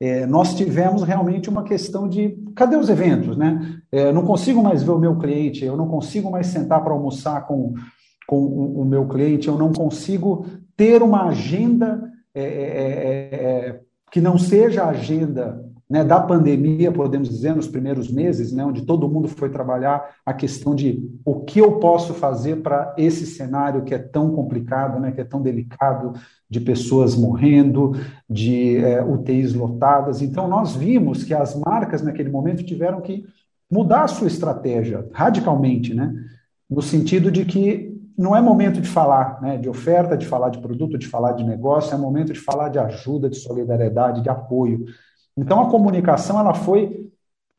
é, 0.00 0.26
nós 0.26 0.54
tivemos 0.54 1.04
realmente 1.04 1.48
uma 1.48 1.62
questão 1.62 2.08
de 2.08 2.36
cadê 2.56 2.74
os 2.76 2.88
eventos, 2.88 3.36
né? 3.36 3.80
É, 3.92 4.08
eu 4.08 4.12
não 4.12 4.24
consigo 4.24 4.60
mais 4.60 4.82
ver 4.82 4.90
o 4.90 4.98
meu 4.98 5.16
cliente, 5.16 5.64
eu 5.64 5.76
não 5.76 5.86
consigo 5.86 6.28
mais 6.28 6.48
sentar 6.48 6.82
para 6.82 6.92
almoçar 6.92 7.46
com, 7.46 7.74
com 8.26 8.36
o, 8.36 8.80
o, 8.80 8.84
meu 8.84 9.06
cliente, 9.06 9.46
eu 9.46 9.56
não 9.56 9.72
consigo 9.72 10.46
ter 10.76 11.00
uma 11.00 11.26
agenda 11.26 12.10
é, 12.34 12.42
é, 12.42 12.46
é, 12.46 13.68
é 13.68 13.80
que 14.10 14.20
não 14.20 14.36
seja 14.38 14.82
a 14.82 14.88
agenda 14.88 15.64
né, 15.90 16.04
da 16.04 16.20
pandemia, 16.20 16.92
podemos 16.92 17.28
dizer, 17.28 17.56
nos 17.56 17.66
primeiros 17.66 18.08
meses, 18.08 18.52
né, 18.52 18.64
onde 18.64 18.82
todo 18.82 19.08
mundo 19.08 19.26
foi 19.26 19.50
trabalhar 19.50 20.14
a 20.24 20.32
questão 20.32 20.72
de 20.72 21.10
o 21.24 21.40
que 21.40 21.58
eu 21.58 21.80
posso 21.80 22.14
fazer 22.14 22.62
para 22.62 22.94
esse 22.96 23.26
cenário 23.26 23.82
que 23.82 23.92
é 23.92 23.98
tão 23.98 24.30
complicado, 24.30 25.00
né, 25.00 25.10
que 25.10 25.20
é 25.20 25.24
tão 25.24 25.42
delicado, 25.42 26.12
de 26.48 26.60
pessoas 26.60 27.16
morrendo, 27.16 27.92
de 28.28 28.76
é, 28.76 29.02
UTIs 29.02 29.52
lotadas. 29.52 30.22
Então, 30.22 30.46
nós 30.46 30.76
vimos 30.76 31.24
que 31.24 31.34
as 31.34 31.56
marcas, 31.56 32.02
naquele 32.02 32.30
momento, 32.30 32.64
tiveram 32.64 33.00
que 33.00 33.24
mudar 33.68 34.04
a 34.04 34.08
sua 34.08 34.28
estratégia 34.28 35.08
radicalmente, 35.12 35.92
né, 35.92 36.14
no 36.68 36.82
sentido 36.82 37.32
de 37.32 37.44
que 37.44 37.90
não 38.16 38.36
é 38.36 38.40
momento 38.40 38.80
de 38.80 38.88
falar 38.88 39.40
né, 39.40 39.56
de 39.56 39.68
oferta, 39.68 40.16
de 40.16 40.26
falar 40.26 40.50
de 40.50 40.58
produto, 40.58 40.98
de 40.98 41.06
falar 41.06 41.32
de 41.32 41.42
negócio, 41.42 41.94
é 41.94 41.98
momento 41.98 42.32
de 42.32 42.38
falar 42.38 42.68
de 42.68 42.78
ajuda, 42.78 43.30
de 43.30 43.36
solidariedade, 43.36 44.22
de 44.22 44.28
apoio. 44.28 44.84
Então, 45.40 45.60
a 45.60 45.70
comunicação 45.70 46.38
ela 46.38 46.54
foi 46.54 47.10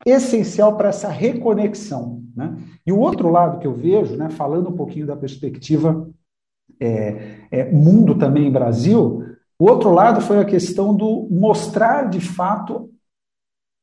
essencial 0.06 0.76
para 0.76 0.88
essa 0.88 1.08
reconexão. 1.08 2.22
Né? 2.34 2.56
E 2.86 2.92
o 2.92 2.98
outro 2.98 3.28
lado 3.28 3.58
que 3.58 3.66
eu 3.66 3.74
vejo, 3.74 4.16
né, 4.16 4.30
falando 4.30 4.70
um 4.70 4.76
pouquinho 4.76 5.06
da 5.06 5.16
perspectiva 5.16 6.08
é, 6.80 7.40
é, 7.50 7.70
mundo 7.70 8.16
também 8.16 8.50
Brasil, 8.50 9.24
o 9.58 9.68
outro 9.68 9.90
lado 9.90 10.20
foi 10.20 10.38
a 10.38 10.44
questão 10.44 10.94
do 10.94 11.28
mostrar 11.30 12.08
de 12.08 12.20
fato 12.20 12.90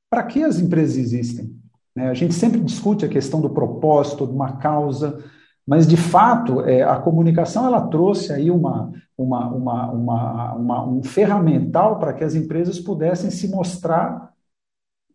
para 0.10 0.24
que 0.24 0.44
as 0.44 0.60
empresas 0.60 0.98
existem. 0.98 1.56
Né? 1.96 2.10
A 2.10 2.14
gente 2.14 2.34
sempre 2.34 2.60
discute 2.60 3.06
a 3.06 3.10
questão 3.10 3.40
do 3.40 3.50
propósito, 3.50 4.26
de 4.26 4.34
uma 4.34 4.58
causa, 4.58 5.24
mas, 5.70 5.86
de 5.86 5.96
fato, 5.96 6.62
é, 6.62 6.82
a 6.82 6.96
comunicação 6.96 7.64
ela 7.64 7.80
trouxe 7.80 8.34
aí 8.34 8.50
uma, 8.50 8.92
uma, 9.16 9.54
uma, 9.54 9.92
uma, 9.92 10.54
uma 10.56 10.88
um 10.88 11.04
ferramental 11.04 12.00
para 12.00 12.12
que 12.12 12.24
as 12.24 12.34
empresas 12.34 12.80
pudessem 12.80 13.30
se 13.30 13.48
mostrar 13.48 14.34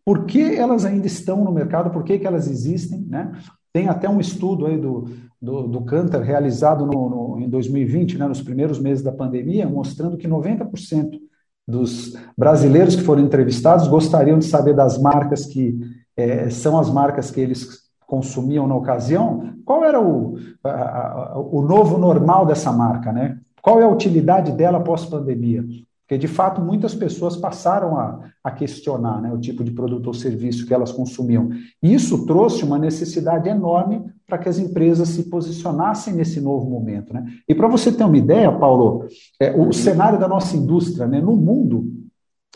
por 0.05 0.23
que 0.23 0.55
elas 0.55 0.85
ainda 0.85 1.07
estão 1.07 1.43
no 1.43 1.51
mercado, 1.51 1.89
por 1.89 2.05
que, 2.05 2.17
que 2.17 2.25
elas 2.25 2.49
existem. 2.49 3.01
Né? 3.01 3.33
Tem 3.73 3.89
até 3.89 4.07
um 4.07 4.21
estudo 4.21 4.65
aí 4.65 4.77
do, 4.77 5.09
do, 5.41 5.67
do 5.67 5.81
Cantor 5.81 6.21
realizado 6.21 6.85
no, 6.85 7.09
no, 7.09 7.39
em 7.41 7.49
2020, 7.49 8.17
né, 8.17 8.25
nos 8.25 8.41
primeiros 8.41 8.79
meses 8.79 9.03
da 9.03 9.11
pandemia, 9.11 9.67
mostrando 9.67 10.15
que 10.15 10.25
90% 10.25 11.19
dos 11.67 12.13
brasileiros 12.37 12.95
que 12.95 13.01
foram 13.03 13.23
entrevistados 13.23 13.89
gostariam 13.89 14.39
de 14.39 14.45
saber 14.45 14.73
das 14.73 14.97
marcas 14.97 15.45
que 15.47 15.77
é, 16.15 16.49
são 16.49 16.79
as 16.79 16.89
marcas 16.89 17.29
que 17.29 17.41
eles 17.41 17.84
consumiam 18.07 18.67
na 18.67 18.75
ocasião, 18.75 19.55
qual 19.65 19.83
era 19.83 20.01
o, 20.01 20.37
a, 20.63 20.69
a, 20.69 21.39
o 21.39 21.61
novo 21.61 21.97
normal 21.97 22.45
dessa 22.45 22.71
marca, 22.71 23.11
né? 23.11 23.39
Qual 23.61 23.79
é 23.81 23.83
a 23.83 23.89
utilidade 23.89 24.51
dela 24.51 24.79
pós-pandemia? 24.79 25.65
Porque, 26.05 26.19
de 26.19 26.27
fato, 26.27 26.61
muitas 26.61 26.93
pessoas 26.93 27.35
passaram 27.35 27.97
a, 27.97 28.19
a 28.43 28.51
questionar 28.51 29.19
né, 29.19 29.33
o 29.33 29.39
tipo 29.39 29.63
de 29.63 29.71
produto 29.71 30.05
ou 30.05 30.13
serviço 30.13 30.67
que 30.67 30.73
elas 30.73 30.91
consumiam. 30.91 31.49
E 31.81 31.91
isso 31.91 32.27
trouxe 32.27 32.63
uma 32.63 32.77
necessidade 32.77 33.49
enorme 33.49 34.05
para 34.27 34.37
que 34.37 34.47
as 34.47 34.59
empresas 34.59 35.09
se 35.09 35.23
posicionassem 35.23 36.13
nesse 36.13 36.39
novo 36.39 36.69
momento. 36.69 37.11
Né? 37.11 37.25
E 37.49 37.55
para 37.55 37.67
você 37.67 37.91
ter 37.91 38.03
uma 38.03 38.17
ideia, 38.17 38.51
Paulo, 38.51 39.07
é, 39.39 39.51
o 39.51 39.73
cenário 39.73 40.19
da 40.19 40.27
nossa 40.27 40.55
indústria 40.55 41.07
né, 41.07 41.19
no 41.19 41.35
mundo, 41.35 41.91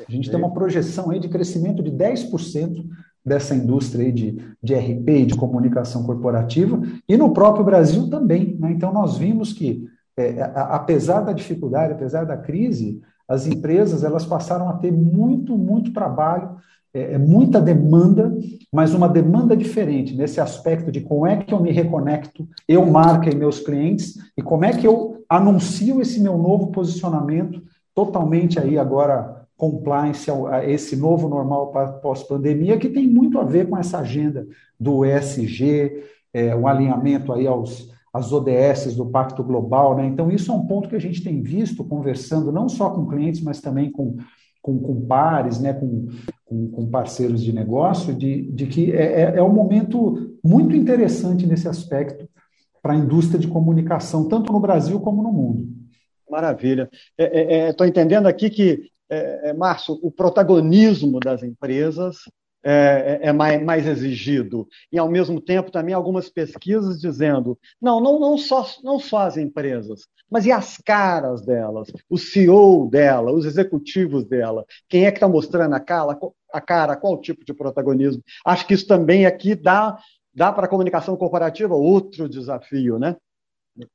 a 0.08 0.12
gente 0.12 0.30
tem 0.30 0.40
uma 0.40 0.54
projeção 0.54 1.10
aí 1.10 1.20
de 1.20 1.28
crescimento 1.28 1.82
de 1.82 1.92
10% 1.92 2.86
dessa 3.30 3.56
indústria 3.56 4.12
de, 4.12 4.38
de 4.62 4.74
RP 4.74 5.10
e 5.10 5.26
de 5.28 5.36
comunicação 5.36 6.04
corporativa, 6.04 6.82
e 7.08 7.16
no 7.16 7.32
próprio 7.32 7.64
Brasil 7.64 8.10
também. 8.10 8.58
Né? 8.60 8.72
Então, 8.72 8.92
nós 8.92 9.18
vimos 9.18 9.54
que, 9.54 9.86
é, 10.18 10.42
a, 10.42 10.76
apesar 10.76 11.22
da 11.22 11.32
dificuldade, 11.32 11.94
apesar 11.94 12.26
da 12.26 12.36
crise, 12.36 13.00
as 13.28 13.46
empresas 13.46 14.04
elas 14.04 14.26
passaram 14.26 14.68
a 14.68 14.74
ter 14.74 14.92
muito, 14.92 15.56
muito 15.56 15.94
trabalho, 15.94 16.58
é, 16.92 17.14
é, 17.14 17.18
muita 17.20 17.62
demanda, 17.62 18.36
mas 18.74 18.96
uma 18.96 19.08
demanda 19.08 19.56
diferente 19.56 20.16
nesse 20.16 20.42
aspecto 20.42 20.92
de 20.92 21.02
como 21.02 21.28
é 21.28 21.38
que 21.38 21.54
eu 21.54 21.60
me 21.60 21.72
reconecto, 21.72 22.48
eu, 22.68 22.84
marca 22.88 23.30
e 23.30 23.36
meus 23.36 23.60
clientes, 23.60 24.18
e 24.36 24.42
como 24.42 24.66
é 24.66 24.74
que 24.74 24.88
eu 24.88 25.24
anuncio 25.30 26.02
esse 26.02 26.20
meu 26.20 26.36
novo 26.36 26.72
posicionamento 26.72 27.62
totalmente 27.94 28.60
aí 28.60 28.80
agora 28.80 29.39
compliance 29.60 30.32
a 30.50 30.66
esse 30.66 30.96
novo 30.96 31.28
normal 31.28 31.74
pós-pandemia, 32.02 32.78
que 32.78 32.88
tem 32.88 33.06
muito 33.06 33.38
a 33.38 33.44
ver 33.44 33.68
com 33.68 33.78
essa 33.78 34.00
agenda 34.00 34.48
do 34.80 35.04
ESG, 35.04 36.02
é, 36.34 36.56
o 36.56 36.66
alinhamento 36.66 37.34
aí 37.34 37.46
aos, 37.46 37.92
às 38.14 38.32
ODS 38.32 38.96
do 38.96 39.06
Pacto 39.08 39.44
Global. 39.44 39.98
Né? 39.98 40.06
Então, 40.06 40.32
isso 40.32 40.50
é 40.50 40.56
um 40.56 40.66
ponto 40.66 40.88
que 40.88 40.96
a 40.96 41.00
gente 41.00 41.22
tem 41.22 41.42
visto 41.42 41.84
conversando 41.84 42.54
não 42.54 42.70
só 42.70 42.90
com 42.90 43.06
clientes, 43.06 43.42
mas 43.42 43.60
também 43.60 43.92
com, 43.92 44.16
com, 44.62 44.80
com 44.80 45.02
pares, 45.06 45.60
né? 45.60 45.74
com, 45.74 46.08
com, 46.46 46.70
com, 46.70 46.90
parceiros 46.90 47.44
de 47.44 47.52
negócio, 47.52 48.14
de, 48.14 48.50
de 48.54 48.66
que 48.66 48.94
é, 48.94 49.24
é, 49.24 49.38
é 49.40 49.44
um 49.44 49.54
momento 49.54 50.38
muito 50.42 50.74
interessante 50.74 51.46
nesse 51.46 51.68
aspecto 51.68 52.30
para 52.82 52.94
a 52.94 52.98
indústria 52.98 53.38
de 53.38 53.50
comunicação, 53.50 54.26
tanto 54.30 54.54
no 54.54 54.60
Brasil 54.62 55.02
como 55.02 55.22
no 55.22 55.34
mundo. 55.34 55.68
Maravilha. 56.32 56.90
Estou 57.18 57.86
é, 57.86 57.88
é, 57.88 57.88
é 57.88 57.88
entendendo 57.90 58.26
aqui 58.26 58.50
que 58.50 58.90
é, 59.10 59.50
é, 59.50 59.54
Márcio, 59.54 60.00
o 60.02 60.12
protagonismo 60.12 61.20
das 61.20 61.44
empresas 61.44 62.18
é, 62.64 63.20
é, 63.22 63.28
é, 63.30 63.34
mais, 63.34 63.64
mais, 63.64 63.88
exigido. 63.88 64.68
E, 64.92 65.00
ao 65.00 65.10
mesmo 65.10 65.40
tempo, 65.40 65.72
também 65.72 65.94
algumas 65.94 66.30
pesquisas 66.30 67.00
dizendo: 67.00 67.58
não, 67.82 68.02
não, 68.02 68.20
não, 68.20 68.38
só, 68.38 68.66
não 68.84 69.00
só 69.00 69.20
as 69.20 69.38
empresas, 69.38 70.02
mas 70.30 70.46
e 70.46 70.52
as 70.52 70.78
caras 70.78 71.42
delas, 71.46 71.88
o 72.10 72.18
CEO 72.18 72.90
dela, 72.90 73.32
os 73.32 73.46
executivos 73.46 74.26
dela, 74.26 74.66
quem 74.90 75.06
é 75.06 75.12
que 75.12 75.18
está 75.18 75.28
mostrando 75.28 75.74
a 75.74 75.80
cara, 75.80 76.18
a 76.52 76.62
cara, 76.62 76.98
qual 76.98 77.20
tipo 77.22 77.46
de 77.46 77.54
protagonismo? 77.54 78.22
Acho 78.46 78.68
que 78.68 78.74
isso 78.74 78.86
também 78.88 79.26
aqui 79.26 79.56
dá, 79.56 79.98
dá 80.34 80.52
para 80.52 80.66
a 80.66 80.70
comunicação 80.70 81.16
corporativa 81.16 81.74
outro 81.76 82.28
desafio, 82.28 83.00
né? 83.00 83.16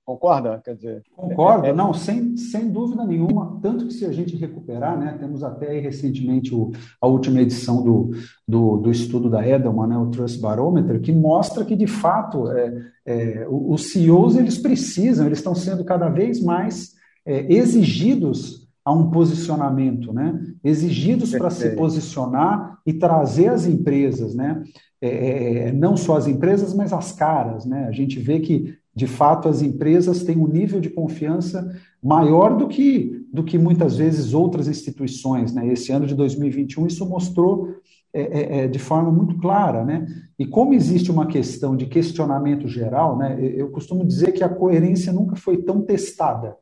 Concorda? 0.04 0.60
Quer 0.64 0.74
dizer, 0.76 1.02
Concordo, 1.16 1.66
é, 1.66 1.70
é... 1.70 1.72
não, 1.72 1.92
sem, 1.92 2.36
sem 2.36 2.70
dúvida 2.70 3.04
nenhuma. 3.04 3.58
Tanto 3.62 3.86
que 3.86 3.92
se 3.92 4.04
a 4.04 4.12
gente 4.12 4.36
recuperar, 4.36 4.98
né, 4.98 5.16
temos 5.18 5.42
até 5.42 5.78
recentemente 5.78 6.54
o, 6.54 6.72
a 7.00 7.06
última 7.06 7.40
edição 7.40 7.82
do, 7.82 8.10
do, 8.46 8.76
do, 8.78 8.90
estudo 8.90 9.28
da 9.30 9.46
Edelman, 9.46 9.88
né, 9.88 9.98
o 9.98 10.10
Trust 10.10 10.40
Barometer, 10.40 11.00
que 11.00 11.12
mostra 11.12 11.64
que, 11.64 11.76
de 11.76 11.86
fato, 11.86 12.50
é, 12.50 12.74
é, 13.06 13.46
os 13.48 13.92
CEOs 13.92 14.36
eles 14.36 14.58
precisam, 14.58 15.26
eles 15.26 15.38
estão 15.38 15.54
sendo 15.54 15.84
cada 15.84 16.08
vez 16.08 16.42
mais 16.42 16.94
é, 17.26 17.52
exigidos 17.52 18.64
a 18.84 18.92
um 18.92 19.10
posicionamento, 19.10 20.12
né? 20.12 20.38
exigidos 20.62 21.30
para 21.30 21.48
se 21.48 21.70
posicionar 21.70 22.78
e 22.84 22.92
trazer 22.92 23.48
as 23.48 23.64
empresas, 23.64 24.34
né? 24.34 24.62
É, 25.00 25.68
é, 25.68 25.72
não 25.72 25.96
só 25.96 26.16
as 26.16 26.26
empresas, 26.26 26.74
mas 26.74 26.92
as 26.92 27.12
caras. 27.12 27.64
Né? 27.64 27.86
A 27.86 27.92
gente 27.92 28.18
vê 28.18 28.40
que 28.40 28.76
de 28.94 29.06
fato, 29.06 29.48
as 29.48 29.60
empresas 29.60 30.22
têm 30.22 30.36
um 30.38 30.46
nível 30.46 30.80
de 30.80 30.88
confiança 30.88 31.74
maior 32.02 32.56
do 32.56 32.68
que, 32.68 33.26
do 33.32 33.42
que 33.42 33.58
muitas 33.58 33.96
vezes 33.96 34.32
outras 34.32 34.68
instituições. 34.68 35.52
Né? 35.52 35.66
Esse 35.68 35.90
ano 35.90 36.06
de 36.06 36.14
2021, 36.14 36.86
isso 36.86 37.08
mostrou 37.08 37.74
é, 38.12 38.20
é, 38.22 38.58
é, 38.58 38.68
de 38.68 38.78
forma 38.78 39.10
muito 39.10 39.36
clara. 39.38 39.84
Né? 39.84 40.06
E 40.38 40.46
como 40.46 40.74
existe 40.74 41.10
uma 41.10 41.26
questão 41.26 41.76
de 41.76 41.86
questionamento 41.86 42.68
geral, 42.68 43.18
né? 43.18 43.36
eu 43.40 43.68
costumo 43.70 44.04
dizer 44.04 44.30
que 44.30 44.44
a 44.44 44.48
coerência 44.48 45.12
nunca 45.12 45.34
foi 45.34 45.58
tão 45.58 45.82
testada. 45.82 46.56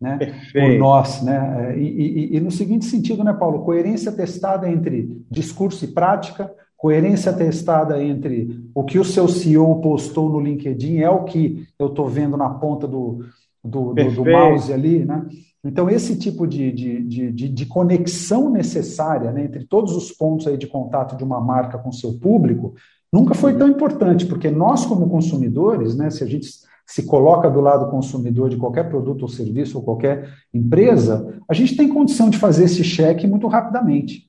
Né, 0.00 0.18
por 0.52 0.76
nós, 0.76 1.22
né? 1.22 1.78
E, 1.78 2.34
e, 2.34 2.36
e 2.36 2.40
no 2.40 2.50
seguinte 2.50 2.84
sentido, 2.84 3.24
né, 3.24 3.32
Paulo? 3.32 3.64
Coerência 3.64 4.12
testada 4.12 4.68
entre 4.68 5.24
discurso 5.30 5.84
e 5.84 5.88
prática, 5.88 6.52
coerência 6.76 7.32
testada 7.32 8.02
entre 8.02 8.62
o 8.74 8.84
que 8.84 8.98
o 8.98 9.04
seu 9.04 9.28
CEO 9.28 9.80
postou 9.80 10.28
no 10.28 10.40
LinkedIn 10.40 10.98
é 10.98 11.10
o 11.10 11.24
que 11.24 11.66
eu 11.78 11.86
estou 11.86 12.08
vendo 12.08 12.36
na 12.36 12.50
ponta 12.50 12.86
do, 12.86 13.24
do, 13.62 13.94
do, 13.94 14.10
do, 14.10 14.24
mouse 14.24 14.72
ali, 14.72 15.04
né? 15.04 15.26
Então, 15.64 15.88
esse 15.88 16.18
tipo 16.18 16.46
de, 16.46 16.70
de, 16.70 17.02
de, 17.02 17.48
de 17.48 17.66
conexão 17.66 18.50
necessária 18.50 19.32
né, 19.32 19.44
entre 19.44 19.64
todos 19.64 19.96
os 19.96 20.12
pontos 20.12 20.46
aí 20.46 20.58
de 20.58 20.66
contato 20.66 21.16
de 21.16 21.24
uma 21.24 21.40
marca 21.40 21.78
com 21.78 21.90
seu 21.90 22.18
público 22.18 22.74
nunca 23.10 23.32
foi 23.32 23.56
tão 23.56 23.66
importante, 23.66 24.26
porque 24.26 24.50
nós, 24.50 24.84
como 24.84 25.08
consumidores, 25.08 25.96
né, 25.96 26.10
se 26.10 26.22
a 26.22 26.26
gente 26.26 26.48
se 26.86 27.06
coloca 27.06 27.48
do 27.48 27.60
lado 27.60 27.90
consumidor 27.90 28.50
de 28.50 28.58
qualquer 28.58 28.90
produto 28.90 29.22
ou 29.22 29.28
serviço 29.28 29.78
ou 29.78 29.84
qualquer 29.84 30.28
empresa, 30.52 31.40
a 31.48 31.54
gente 31.54 31.76
tem 31.76 31.88
condição 31.88 32.28
de 32.28 32.36
fazer 32.36 32.64
esse 32.64 32.84
cheque 32.84 33.26
muito 33.26 33.46
rapidamente. 33.46 34.28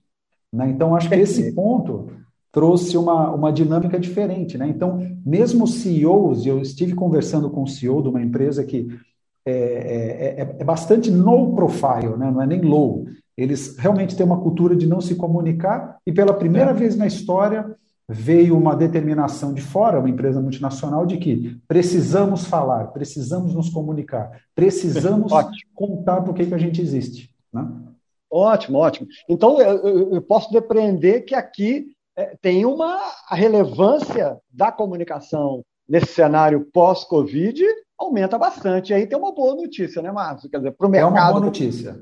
Né? 0.54 0.70
Então, 0.70 0.96
acho 0.96 1.10
que 1.10 1.16
esse 1.16 1.52
ponto 1.52 2.08
trouxe 2.56 2.96
uma, 2.98 3.32
uma 3.32 3.52
dinâmica 3.52 4.00
diferente. 4.00 4.58
Né? 4.58 4.70
Então, 4.70 5.06
mesmo 5.26 5.68
CEOs, 5.68 6.46
eu 6.46 6.62
estive 6.62 6.96
conversando 6.96 7.50
com 7.50 7.64
o 7.64 7.68
CEO 7.68 8.02
de 8.02 8.08
uma 8.08 8.22
empresa 8.22 8.64
que 8.64 8.88
é, 9.46 9.52
é, 9.52 10.42
é, 10.42 10.56
é 10.60 10.64
bastante 10.64 11.12
no 11.12 11.54
profile, 11.54 12.16
né? 12.18 12.32
não 12.32 12.42
é 12.42 12.48
nem 12.48 12.62
low. 12.62 13.08
Eles 13.36 13.76
realmente 13.78 14.16
têm 14.16 14.26
uma 14.26 14.40
cultura 14.40 14.74
de 14.74 14.88
não 14.88 15.02
se 15.02 15.16
comunicar 15.16 15.98
e 16.08 16.14
pela 16.14 16.34
primeira 16.34 16.72
é. 16.72 16.74
vez 16.74 16.96
na 16.96 17.06
história 17.06 17.76
veio 18.08 18.58
uma 18.58 18.74
determinação 18.74 19.54
de 19.54 19.62
fora, 19.62 20.00
uma 20.00 20.10
empresa 20.10 20.40
multinacional, 20.40 21.06
de 21.06 21.18
que 21.18 21.60
precisamos 21.68 22.46
falar, 22.46 22.86
precisamos 22.94 23.54
nos 23.54 23.70
comunicar, 23.70 24.32
precisamos 24.56 25.30
contar 25.76 26.22
por 26.22 26.34
que, 26.34 26.46
que 26.46 26.54
a 26.54 26.58
gente 26.58 26.82
existe. 26.82 27.30
Né? 27.52 27.68
Ótimo, 28.32 28.78
ótimo. 28.78 29.10
Então, 29.28 29.60
eu, 29.60 30.14
eu 30.14 30.22
posso 30.22 30.54
depreender 30.54 31.26
que 31.26 31.36
aqui 31.36 31.95
é, 32.16 32.36
tem 32.42 32.66
uma 32.66 33.00
relevância 33.30 34.38
da 34.52 34.72
comunicação 34.72 35.64
nesse 35.88 36.08
cenário 36.08 36.68
pós-Covid 36.74 37.64
aumenta 37.98 38.38
bastante. 38.38 38.92
E 38.92 38.94
aí 38.94 39.08
tem 39.08 39.18
uma 39.18 39.34
boa 39.34 39.56
notícia, 39.56 40.02
né, 40.02 40.12
Márcio? 40.12 40.50
Quer 40.50 40.58
dizer, 40.58 40.72
para 40.72 40.88
o 40.88 40.90
mercado. 40.90 41.16
É 41.16 41.20
uma 41.20 41.32
boa 41.32 41.46
notícia. 41.46 42.00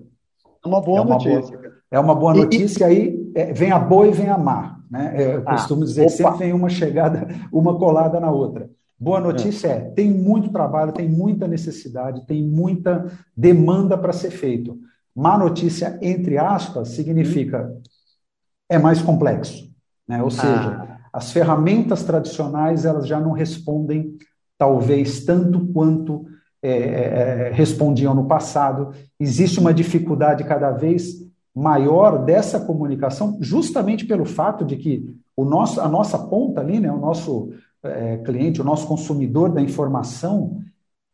É 0.64 0.68
uma 0.68 0.82
boa 0.82 1.00
é 1.00 1.02
uma 1.02 1.16
notícia. 1.16 1.58
Boa, 1.58 1.74
é 1.92 2.00
uma 2.00 2.16
boa 2.16 2.34
notícia, 2.34 2.86
e, 2.86 2.88
aí 2.88 3.32
é, 3.36 3.54
vem 3.54 3.72
a 3.72 3.80
boa 3.80 4.08
e 4.08 4.12
vem 4.12 4.30
a 4.30 4.38
má. 4.38 4.80
Né? 4.90 5.16
Eu 5.18 5.44
ah, 5.46 5.52
costumo 5.52 5.84
dizer 5.84 6.02
opa. 6.02 6.12
que 6.12 6.18
sempre 6.18 6.38
vem 6.38 6.54
uma 6.54 6.70
chegada, 6.70 7.28
uma 7.52 7.78
colada 7.78 8.20
na 8.20 8.32
outra. 8.32 8.70
Boa 9.00 9.20
notícia 9.20 9.68
é. 9.68 9.72
é, 9.72 9.80
tem 9.82 10.10
muito 10.10 10.50
trabalho, 10.50 10.94
tem 10.94 11.10
muita 11.10 11.48
necessidade, 11.48 12.26
tem 12.26 12.42
muita 12.42 13.12
demanda 13.36 13.98
para 13.98 14.14
ser 14.14 14.32
feito. 14.32 14.80
Má 15.14 15.38
notícia, 15.38 16.00
entre 16.02 16.38
aspas, 16.38 16.90
significa 16.90 17.76
é 18.70 18.80
mais 18.80 19.02
complexo. 19.02 19.73
Né? 20.08 20.22
Ou 20.22 20.30
seja, 20.30 20.50
ah. 20.50 20.98
as 21.12 21.32
ferramentas 21.32 22.04
tradicionais 22.04 22.86
elas 22.86 23.08
já 23.08 23.20
não 23.20 23.32
respondem, 23.32 24.18
talvez, 24.58 25.24
tanto 25.26 25.68
quanto 25.68 26.26
é, 26.62 26.70
é, 26.70 26.78
é, 26.78 27.52
respondiam 27.52 28.14
no 28.14 28.26
passado. 28.26 28.92
Existe 29.20 29.60
uma 29.60 29.74
dificuldade 29.74 30.44
cada 30.44 30.72
vez 30.72 31.24
maior 31.56 32.24
dessa 32.24 32.60
comunicação, 32.60 33.38
justamente 33.42 34.06
pelo 34.06 34.26
fato 34.26 34.66
de 34.66 34.78
que 34.78 35.14
o 35.36 35.46
nosso, 35.46 35.82
a 35.82 35.88
nossa 35.88 36.18
ponta 36.18 36.62
ali, 36.62 36.80
né, 36.80 36.92
o 36.92 37.00
nosso 37.00 37.52
é, 37.84 38.18
cliente, 38.18 38.62
o 38.62 38.64
nosso 38.64 38.88
consumidor 38.88 39.52
da 39.52 39.62
informação, 39.62 40.62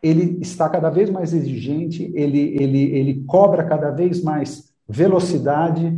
ele 0.02 0.38
está 0.40 0.70
cada 0.70 0.90
vez 0.90 1.10
mais 1.10 1.34
exigente, 1.34 2.12
ele, 2.16 2.56
ele, 2.60 2.82
ele 2.96 3.24
cobra 3.26 3.64
cada 3.64 3.92
vez 3.92 4.24
mais 4.24 4.70
velocidade, 4.88 5.98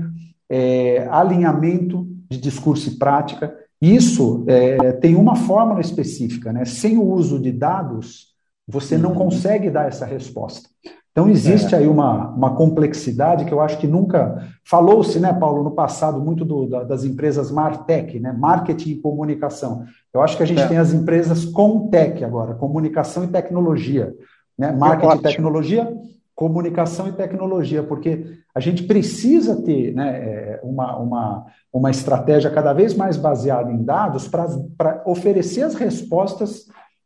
é, 0.50 1.07
alinhamento 1.12 2.07
de 2.32 2.40
discurso 2.40 2.88
e 2.88 2.98
prática. 2.98 3.54
Isso 3.82 4.46
é, 4.48 4.94
tem 4.94 5.16
uma 5.16 5.36
fórmula 5.36 5.82
específica, 5.82 6.54
né? 6.54 6.64
Sem 6.64 6.98
o 6.98 7.04
uso 7.04 7.38
de 7.38 7.52
dados, 7.52 8.28
você 8.66 8.98
não 8.98 9.10
uhum. 9.12 9.18
consegue 9.18 9.70
dar 9.70 9.88
essa 9.88 10.06
resposta. 10.06 10.70
Então, 11.12 11.30
existe 11.30 11.76
é. 11.76 11.80
aí 11.80 11.88
uma, 11.90 12.30
uma 12.30 12.56
complexidade 12.56 13.44
que 13.44 13.52
eu 13.52 13.60
acho 13.60 13.78
que 13.80 13.88
nunca. 13.88 14.48
Falou-se, 14.64 15.20
né, 15.20 15.34
Paulo, 15.34 15.62
no 15.62 15.72
passado, 15.72 16.22
muito 16.22 16.46
do, 16.46 16.68
da, 16.68 16.84
das 16.86 17.04
empresas 17.04 17.52
Martech, 17.52 18.18
né, 18.18 18.32
marketing 18.32 18.92
e 18.92 19.02
comunicação. 19.02 19.84
Eu 20.14 20.22
acho 20.22 20.38
que 20.38 20.44
a 20.44 20.46
gente 20.46 20.62
é. 20.62 20.68
tem 20.68 20.78
as 20.78 20.94
empresas 20.94 21.44
Comtech 21.44 22.24
agora, 22.24 22.54
comunicação 22.54 23.26
e 23.26 23.28
tecnologia. 23.28 24.14
Né, 24.58 24.72
marketing 24.72 25.18
e 25.18 25.22
tecnologia, 25.22 25.94
comunicação 26.41 27.07
e 27.07 27.12
tecnologia, 27.12 27.83
porque 27.83 28.25
a 28.55 28.60
gente 28.60 28.81
precisa 28.86 29.62
ter 29.62 29.93
né, 29.93 30.10
é, 30.10 30.60
uma, 30.63 30.98
uma, 30.98 31.45
uma 31.71 31.91
estratégia 31.91 32.50
cada 32.50 32.74
vez 32.74 32.95
mais 32.95 33.15
baseada 33.15 33.71
em 33.71 33.83
dados 33.83 34.27
para 34.27 35.03
oferecer 35.05 35.62
as 35.62 35.75
respostas 35.75 36.65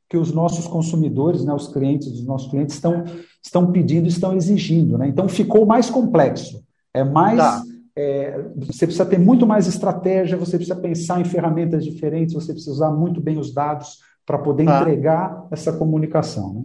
que 0.09 0.15
os 0.15 0.31
nossos 0.31 0.67
consumidores, 0.67 1.43
né, 1.43 1.53
os 1.53 1.67
clientes 1.67 2.09
dos 2.09 2.25
nossos 2.25 2.49
clientes 2.49 2.75
estão, 2.75 3.03
estão 3.43 3.73
pedindo, 3.73 4.07
estão 4.07 4.33
exigindo. 4.33 4.97
Né? 4.97 5.09
Então 5.09 5.27
ficou 5.27 5.65
mais 5.65 5.89
complexo. 5.89 6.63
É 6.93 7.03
mais. 7.03 7.37
Tá. 7.37 7.61
É, 7.93 8.41
você 8.55 8.85
precisa 8.85 9.05
ter 9.05 9.19
muito 9.19 9.45
mais 9.45 9.67
estratégia, 9.67 10.37
você 10.37 10.55
precisa 10.55 10.79
pensar 10.79 11.19
em 11.19 11.25
ferramentas 11.25 11.83
diferentes, 11.83 12.33
você 12.33 12.53
precisa 12.53 12.71
usar 12.71 12.91
muito 12.91 13.19
bem 13.19 13.37
os 13.37 13.53
dados 13.53 13.97
para 14.25 14.37
poder 14.37 14.63
tá. 14.63 14.79
entregar 14.79 15.45
essa 15.51 15.73
comunicação. 15.73 16.53
Né? 16.53 16.63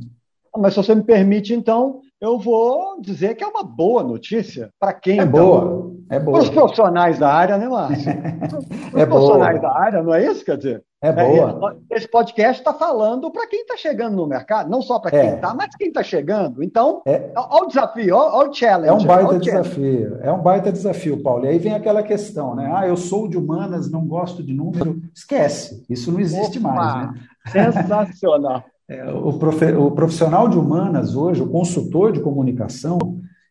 Mas 0.57 0.75
se 0.75 0.85
você 0.85 0.95
me 0.95 1.03
permite, 1.03 1.53
então, 1.53 2.01
eu 2.21 2.39
vou 2.39 3.01
dizer 3.01 3.35
que 3.35 3.43
é 3.43 3.47
uma 3.47 3.65
boa 3.65 4.03
notícia 4.03 4.71
para 4.79 4.93
quem. 4.93 5.19
É 5.21 5.23
então, 5.23 5.31
boa. 5.31 5.93
É 6.11 6.19
boa. 6.19 6.39
Para 6.39 6.43
os 6.43 6.51
profissionais 6.51 7.19
da 7.19 7.33
área, 7.33 7.57
né, 7.57 7.69
Márcio? 7.69 8.13
Para 8.39 8.59
os 8.59 9.03
é 9.03 9.07
profissionais 9.07 9.61
boa. 9.61 9.73
da 9.73 9.79
área, 9.79 10.03
não 10.03 10.13
é 10.13 10.27
isso? 10.27 10.45
Quer 10.45 10.57
dizer, 10.57 10.85
é 11.03 11.13
boa. 11.13 11.79
É, 11.91 11.97
esse 11.97 12.07
podcast 12.09 12.61
está 12.61 12.75
falando 12.75 13.31
para 13.31 13.47
quem 13.47 13.63
está 13.63 13.75
chegando 13.75 14.17
no 14.17 14.27
mercado, 14.27 14.69
não 14.69 14.83
só 14.83 14.99
para 14.99 15.13
quem 15.13 15.35
está, 15.35 15.51
é. 15.51 15.55
mas 15.55 15.75
quem 15.77 15.89
está 15.89 16.03
chegando. 16.03 16.63
Então, 16.63 17.01
é. 17.07 17.31
olha 17.35 17.65
o 17.65 17.69
desafio, 17.69 18.17
olha 18.17 18.51
o 18.51 18.53
challenge. 18.53 18.91
É 18.91 18.93
um 18.93 19.07
baita 19.07 19.39
desafio, 19.39 20.19
é 20.21 20.33
um 20.33 20.43
baita 20.43 20.73
desafio, 20.73 21.23
Paulo. 21.23 21.47
E 21.47 21.49
aí 21.49 21.59
vem 21.59 21.73
aquela 21.73 22.03
questão, 22.03 22.55
né? 22.55 22.71
Ah, 22.75 22.87
eu 22.87 22.99
sou 22.99 23.27
de 23.29 23.39
humanas, 23.39 23.91
não 23.91 24.07
gosto 24.07 24.43
de 24.43 24.53
número. 24.53 25.01
Esquece, 25.15 25.87
isso 25.89 26.13
não 26.13 26.21
existe 26.21 26.59
Opa, 26.59 26.69
mais, 26.69 27.13
né? 27.13 27.21
Sensacional. 27.47 28.63
É, 28.91 29.09
o, 29.09 29.93
profissional 29.93 30.49
de 30.49 30.59
humanas 30.59 31.15
hoje, 31.15 31.41
o 31.41 31.49
consultor 31.49 32.11
de 32.11 32.19
comunicação, 32.19 32.99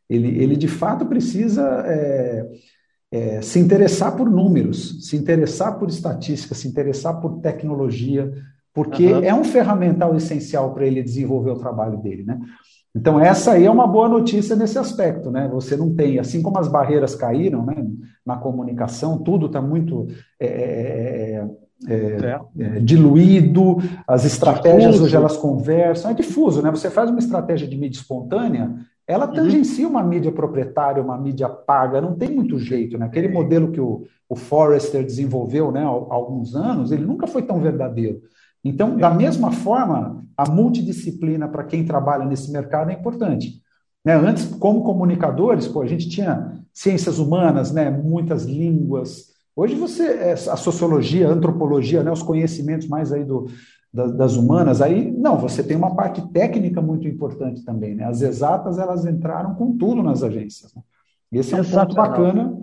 ele, 0.10 0.28
ele 0.38 0.58
de 0.58 0.68
fato 0.68 1.06
precisa 1.06 1.64
é, 1.88 2.46
é, 3.10 3.42
se 3.42 3.58
interessar 3.58 4.18
por 4.18 4.30
números, 4.30 5.08
se 5.08 5.16
interessar 5.16 5.80
por 5.80 5.88
estatística, 5.88 6.54
se 6.54 6.68
interessar 6.68 7.22
por 7.22 7.40
tecnologia, 7.40 8.30
porque 8.74 9.14
uhum. 9.14 9.24
é 9.24 9.34
um 9.34 9.46
ferramental 9.46 10.14
essencial 10.14 10.74
para 10.74 10.86
ele 10.86 11.02
desenvolver 11.02 11.52
o 11.52 11.60
trabalho 11.60 12.00
dele, 12.00 12.24
né? 12.24 12.38
Então, 12.94 13.18
essa 13.18 13.54
aí 13.54 13.66
é 13.66 13.72
uma 13.72 13.88
boa 13.88 14.10
notícia 14.10 14.58
nesse 14.58 14.78
aspecto, 14.78 15.32
né? 15.32 15.48
Você 15.54 15.78
não 15.78 15.96
tem, 15.96 16.20
assim 16.20 16.42
como 16.42 16.60
as 16.60 16.68
barreiras 16.68 17.16
caíram 17.16 17.66
né, 17.66 17.76
na 18.26 18.36
comunicação, 18.36 19.20
tudo 19.20 19.46
está 19.46 19.62
muito 19.62 20.08
é, 20.38 21.46
é, 21.88 22.40
é 22.60 22.80
diluído, 22.80 23.78
as 24.08 24.26
estratégias 24.26 24.94
difuso. 24.94 25.04
hoje 25.04 25.16
elas 25.16 25.38
conversam, 25.38 26.12
é 26.12 26.14
difuso, 26.14 26.62
né? 26.62 26.72
Você 26.72 26.90
faz 26.90 27.10
uma 27.10 27.20
estratégia 27.20 27.68
de 27.68 27.78
mídia 27.78 28.00
espontânea, 28.00 28.76
ela 29.08 29.28
uhum. 29.28 29.34
tangencia 29.34 29.88
uma 29.88 30.04
mídia 30.04 30.32
proprietária, 30.32 31.02
uma 31.02 31.18
mídia 31.18 31.50
paga, 31.50 32.02
não 32.02 32.16
tem 32.16 32.30
muito 32.30 32.60
jeito, 32.60 32.98
né? 32.98 33.06
Aquele 33.06 33.28
modelo 33.28 33.72
que 33.72 33.80
o, 33.80 34.06
o 34.28 34.36
Forrester 34.36 35.04
desenvolveu 35.04 35.72
né, 35.72 35.82
há, 35.82 35.88
há 35.88 36.14
alguns 36.14 36.56
anos, 36.56 36.92
ele 36.92 37.06
nunca 37.06 37.26
foi 37.26 37.42
tão 37.42 37.60
verdadeiro. 37.60 38.22
Então, 38.64 38.98
da 38.98 39.10
mesma 39.10 39.52
forma, 39.52 40.24
a 40.38 40.50
multidisciplina 40.50 41.48
para 41.48 41.64
quem 41.64 41.86
trabalha 41.86 42.26
nesse 42.26 42.52
mercado 42.52 42.92
é 42.92 42.94
importante. 42.94 43.62
Né? 44.04 44.14
Antes, 44.14 44.46
como 44.46 44.84
comunicadores, 44.84 45.68
pô, 45.68 45.82
a 45.82 45.88
gente 45.88 46.10
tinha 46.10 46.60
ciências 46.74 47.20
humanas, 47.20 47.72
né, 47.72 47.90
muitas 47.90 48.44
línguas, 48.46 49.30
Hoje 49.60 49.76
você, 49.76 50.04
a 50.50 50.56
sociologia, 50.56 51.28
a 51.28 51.32
antropologia, 51.34 52.02
né, 52.02 52.10
os 52.10 52.24
conhecimentos 52.24 52.88
mais 52.88 53.12
aí 53.12 53.26
do, 53.26 53.52
das 53.92 54.38
humanas, 54.38 54.82
aí 54.82 55.12
não, 55.12 55.38
você 55.38 55.62
tem 55.62 55.76
uma 55.76 55.94
parte 55.94 56.26
técnica 56.30 56.82
muito 56.82 57.06
importante 57.06 57.66
também, 57.66 57.94
né? 57.94 58.06
As 58.06 58.22
exatas 58.22 58.80
elas 58.80 59.06
entraram 59.06 59.56
com 59.56 59.78
tudo 59.78 60.02
nas 60.02 60.24
agências. 60.24 60.74
Né? 60.74 60.82
Esse 61.34 61.56
é 61.56 61.62
um 61.62 61.66
ponto 61.66 61.94
bacana, 61.94 62.58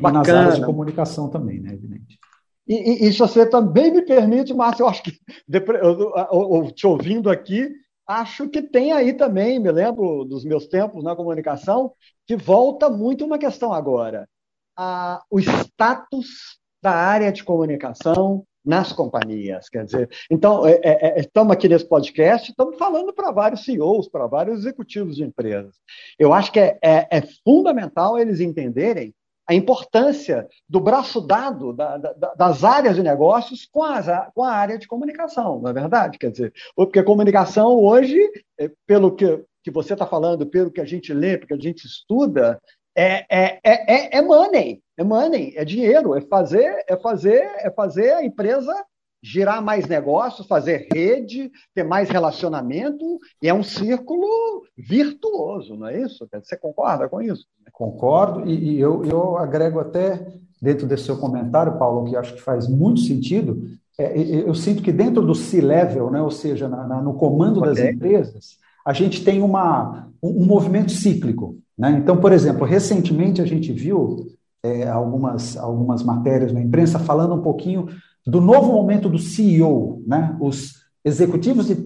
bacana. 0.00 0.18
nas 0.20 0.28
áreas 0.30 0.56
de 0.56 0.64
comunicação 0.64 1.28
também, 1.28 1.60
né? 1.60 1.74
Evidente. 1.74 2.18
E, 2.66 3.04
e, 3.04 3.08
e 3.08 3.12
se 3.12 3.18
você 3.18 3.44
também 3.44 3.92
me 3.92 4.00
permite, 4.00 4.54
Márcio, 4.54 4.84
eu 4.84 4.88
acho 4.88 5.02
que 5.02 5.12
eu, 5.52 6.14
eu, 6.32 6.72
te 6.74 6.86
ouvindo 6.86 7.28
aqui, 7.28 7.68
acho 8.06 8.48
que 8.48 8.62
tem 8.62 8.92
aí 8.92 9.12
também, 9.12 9.60
me 9.60 9.70
lembro 9.70 10.24
dos 10.24 10.46
meus 10.46 10.66
tempos 10.66 11.04
na 11.04 11.14
comunicação, 11.14 11.92
que 12.26 12.36
volta 12.36 12.88
muito 12.88 13.22
uma 13.22 13.36
questão 13.36 13.70
agora 13.70 14.26
a, 14.76 15.22
o 15.30 15.38
status 15.38 16.58
da 16.82 16.92
área 16.92 17.32
de 17.32 17.44
comunicação 17.44 18.44
nas 18.64 18.92
companhias. 18.92 19.68
Quer 19.68 19.84
dizer, 19.84 20.08
então, 20.30 20.66
é, 20.66 20.80
é, 20.82 21.18
é 21.18 21.20
estamos 21.20 21.52
aqui 21.52 21.68
nesse 21.68 21.88
podcast, 21.88 22.50
estamos 22.50 22.76
falando 22.78 23.12
para 23.12 23.32
vários 23.32 23.64
CEOs, 23.64 24.08
para 24.08 24.26
vários 24.26 24.60
executivos 24.60 25.16
de 25.16 25.24
empresas. 25.24 25.74
Eu 26.18 26.32
acho 26.32 26.52
que 26.52 26.60
é, 26.60 26.78
é, 26.82 27.08
é 27.10 27.22
fundamental 27.44 28.18
eles 28.18 28.40
entenderem 28.40 29.14
a 29.48 29.54
importância 29.54 30.48
do 30.68 30.80
braço 30.80 31.20
dado 31.20 31.72
da, 31.72 31.98
da, 31.98 32.34
das 32.34 32.62
áreas 32.62 32.94
de 32.94 33.02
negócios 33.02 33.68
com, 33.70 33.82
as, 33.82 34.06
com 34.34 34.44
a 34.44 34.52
área 34.52 34.78
de 34.78 34.86
comunicação, 34.86 35.60
não 35.60 35.70
é 35.70 35.72
verdade? 35.72 36.16
Quer 36.16 36.30
dizer, 36.30 36.52
porque 36.76 37.02
comunicação 37.02 37.76
hoje, 37.76 38.18
é, 38.58 38.70
pelo 38.86 39.14
que, 39.14 39.44
que 39.64 39.70
você 39.70 39.94
está 39.94 40.06
falando, 40.06 40.46
pelo 40.46 40.70
que 40.70 40.80
a 40.80 40.84
gente 40.84 41.12
lê, 41.12 41.36
pelo 41.36 41.48
que 41.48 41.54
a 41.54 41.70
gente 41.70 41.84
estuda, 41.84 42.60
é, 42.94 43.26
é, 43.30 43.60
é, 43.64 44.18
é, 44.18 44.22
money, 44.22 44.82
é 44.96 45.04
money, 45.04 45.52
é 45.56 45.64
dinheiro, 45.64 46.14
é 46.14 46.20
fazer, 46.20 46.84
é 46.86 46.96
fazer, 46.96 47.42
é 47.58 47.70
fazer 47.70 48.12
a 48.12 48.24
empresa 48.24 48.74
girar 49.22 49.62
mais 49.62 49.86
negócios, 49.86 50.46
fazer 50.48 50.88
rede, 50.92 51.50
ter 51.74 51.84
mais 51.84 52.10
relacionamento, 52.10 53.18
e 53.40 53.48
é 53.48 53.54
um 53.54 53.62
círculo 53.62 54.62
virtuoso, 54.76 55.76
não 55.76 55.86
é 55.86 56.00
isso? 56.00 56.28
Você 56.32 56.56
concorda 56.56 57.08
com 57.08 57.22
isso? 57.22 57.46
Concordo, 57.72 58.48
e, 58.48 58.74
e 58.74 58.80
eu, 58.80 59.04
eu 59.04 59.36
agrego 59.36 59.78
até 59.78 60.26
dentro 60.60 60.86
desse 60.86 61.04
seu 61.04 61.16
comentário, 61.16 61.78
Paulo, 61.78 62.04
que 62.08 62.16
acho 62.16 62.34
que 62.34 62.42
faz 62.42 62.68
muito 62.68 63.00
sentido. 63.00 63.62
É, 63.98 64.18
eu 64.18 64.54
sinto 64.54 64.82
que 64.82 64.90
dentro 64.90 65.24
do 65.24 65.34
C-level, 65.34 66.10
né, 66.10 66.20
ou 66.20 66.30
seja, 66.30 66.68
na, 66.68 66.86
na, 66.86 67.00
no 67.00 67.14
comando 67.14 67.60
das 67.60 67.78
empresas, 67.78 68.58
a 68.84 68.92
gente 68.92 69.24
tem 69.24 69.42
uma, 69.42 70.08
um, 70.22 70.44
movimento 70.44 70.92
cíclico. 70.92 71.58
Né? 71.76 71.98
Então, 71.98 72.16
por 72.16 72.32
exemplo, 72.32 72.66
recentemente 72.66 73.40
a 73.40 73.46
gente 73.46 73.72
viu 73.72 74.26
é, 74.62 74.88
algumas, 74.88 75.56
algumas 75.56 76.02
matérias 76.02 76.52
na 76.52 76.60
imprensa 76.60 76.98
falando 76.98 77.34
um 77.34 77.42
pouquinho 77.42 77.88
do 78.26 78.40
novo 78.40 78.72
momento 78.72 79.08
do 79.08 79.18
CEO, 79.18 80.02
né? 80.06 80.36
os 80.40 80.82
executivos 81.04 81.66
de 81.66 81.84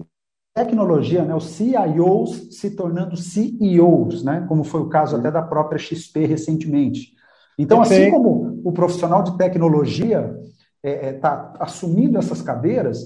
tecnologia, 0.57 1.23
né, 1.23 1.35
os 1.35 1.49
CIOs 1.49 2.47
se 2.51 2.71
tornando 2.71 3.15
CEOs, 3.15 4.23
né, 4.23 4.43
como 4.49 4.63
foi 4.63 4.81
o 4.81 4.89
caso 4.89 5.15
até 5.15 5.29
da 5.29 5.41
própria 5.41 5.77
XP 5.77 6.25
recentemente. 6.25 7.13
Então, 7.59 7.79
assim 7.79 8.09
como 8.09 8.59
o 8.63 8.71
profissional 8.71 9.21
de 9.21 9.37
tecnologia 9.37 10.35
está 10.83 10.89
é, 10.89 11.09
é, 11.09 11.13
tá 11.13 11.53
assumindo 11.59 12.17
essas 12.17 12.41
cadeiras, 12.41 12.99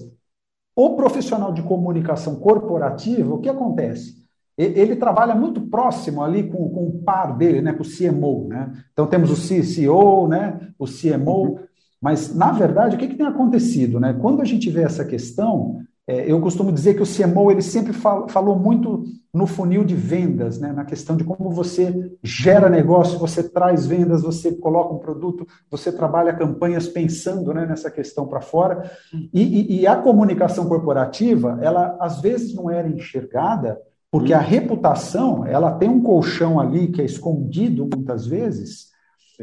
o 0.76 0.96
profissional 0.96 1.52
de 1.52 1.62
comunicação 1.62 2.36
corporativa, 2.36 3.34
o 3.34 3.40
que 3.40 3.50
acontece? 3.50 4.22
Ele 4.58 4.96
trabalha 4.96 5.34
muito 5.34 5.62
próximo 5.62 6.22
ali 6.22 6.44
com, 6.44 6.70
com 6.70 6.88
o 6.88 7.02
par 7.04 7.36
dele, 7.36 7.62
né, 7.62 7.74
com 7.74 7.84
o 7.84 7.86
CMO. 7.86 8.48
Né? 8.48 8.72
Então, 8.92 9.08
temos 9.08 9.32
o 9.32 9.36
CCO, 9.36 10.28
né, 10.28 10.60
o 10.78 10.86
CMO, 10.86 11.60
mas, 12.02 12.36
na 12.36 12.52
verdade, 12.52 12.96
o 12.96 13.00
que, 13.00 13.08
que 13.08 13.16
tem 13.16 13.26
acontecido? 13.26 14.00
Né? 14.00 14.14
Quando 14.14 14.42
a 14.42 14.46
gente 14.46 14.70
vê 14.70 14.84
essa 14.84 15.06
questão, 15.06 15.82
eu 16.28 16.40
costumo 16.42 16.72
dizer 16.72 16.96
que 16.96 17.02
o 17.02 17.06
CMO 17.06 17.52
ele 17.52 17.62
sempre 17.62 17.94
fal, 17.94 18.28
falou 18.28 18.58
muito 18.58 19.04
no 19.34 19.46
funil 19.46 19.84
de 19.84 19.96
vendas, 19.96 20.60
né? 20.60 20.72
na 20.74 20.84
questão 20.84 21.16
de 21.16 21.24
como 21.24 21.50
você 21.52 22.12
gera 22.24 22.70
negócio, 22.70 23.20
você 23.20 23.44
traz 23.44 23.86
vendas, 23.86 24.22
você 24.22 24.52
coloca 24.52 24.94
um 24.94 25.00
produto, 25.00 25.48
você 25.70 25.92
trabalha 25.92 26.34
campanhas 26.34 26.88
pensando 26.88 27.54
né, 27.54 27.66
nessa 27.66 27.90
questão 27.90 28.28
para 28.28 28.42
fora. 28.42 28.92
E, 29.34 29.42
e, 29.42 29.82
e, 29.82 29.88
a 29.88 29.96
comunicação 29.96 30.66
corporativa, 30.68 31.60
ela 31.62 31.98
às 32.00 32.20
vezes 32.20 32.54
não 32.54 32.70
era 32.70 32.90
enxergada, 32.90 33.80
porque 34.12 34.34
a 34.34 34.40
reputação 34.40 35.46
ela 35.46 35.72
tem 35.72 35.88
um 35.88 36.02
colchão 36.02 36.60
ali 36.60 36.88
que 36.88 37.02
é 37.02 37.06
escondido 37.06 37.88
muitas 37.94 38.26
vezes, 38.26 38.92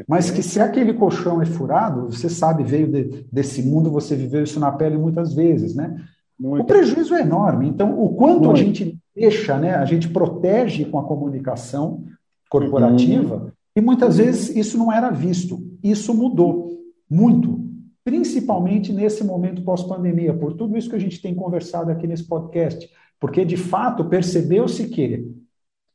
mas 0.07 0.29
que 0.29 0.43
se 0.43 0.59
aquele 0.59 0.93
colchão 0.93 1.41
é 1.41 1.45
furado, 1.45 2.11
você 2.11 2.29
sabe, 2.29 2.63
veio 2.63 2.87
de, 2.87 3.25
desse 3.31 3.63
mundo, 3.63 3.89
você 3.89 4.15
viveu 4.15 4.43
isso 4.43 4.59
na 4.59 4.71
pele 4.71 4.97
muitas 4.97 5.33
vezes, 5.33 5.75
né? 5.75 5.95
Muito. 6.39 6.63
O 6.63 6.65
prejuízo 6.65 7.13
é 7.15 7.21
enorme. 7.21 7.67
Então, 7.67 8.01
o 8.01 8.15
quanto 8.15 8.45
Muito. 8.45 8.51
a 8.51 8.55
gente 8.55 8.97
deixa, 9.13 9.57
né? 9.57 9.75
A 9.75 9.83
gente 9.83 10.07
protege 10.07 10.85
com 10.85 10.97
a 10.97 11.03
comunicação 11.03 12.05
corporativa 12.49 13.35
uhum. 13.35 13.51
e 13.75 13.81
muitas 13.81 14.17
vezes 14.17 14.55
isso 14.55 14.77
não 14.77 14.91
era 14.91 15.09
visto. 15.09 15.61
Isso 15.83 16.13
mudou 16.13 16.79
muito, 17.09 17.59
principalmente 18.03 18.93
nesse 18.93 19.23
momento 19.23 19.63
pós-pandemia, 19.63 20.33
por 20.33 20.53
tudo 20.53 20.77
isso 20.77 20.89
que 20.89 20.95
a 20.95 20.99
gente 20.99 21.21
tem 21.21 21.35
conversado 21.35 21.91
aqui 21.91 22.07
nesse 22.07 22.23
podcast, 22.23 22.89
porque 23.19 23.43
de 23.43 23.57
fato 23.57 24.05
percebeu-se 24.05 24.87
que 24.87 25.29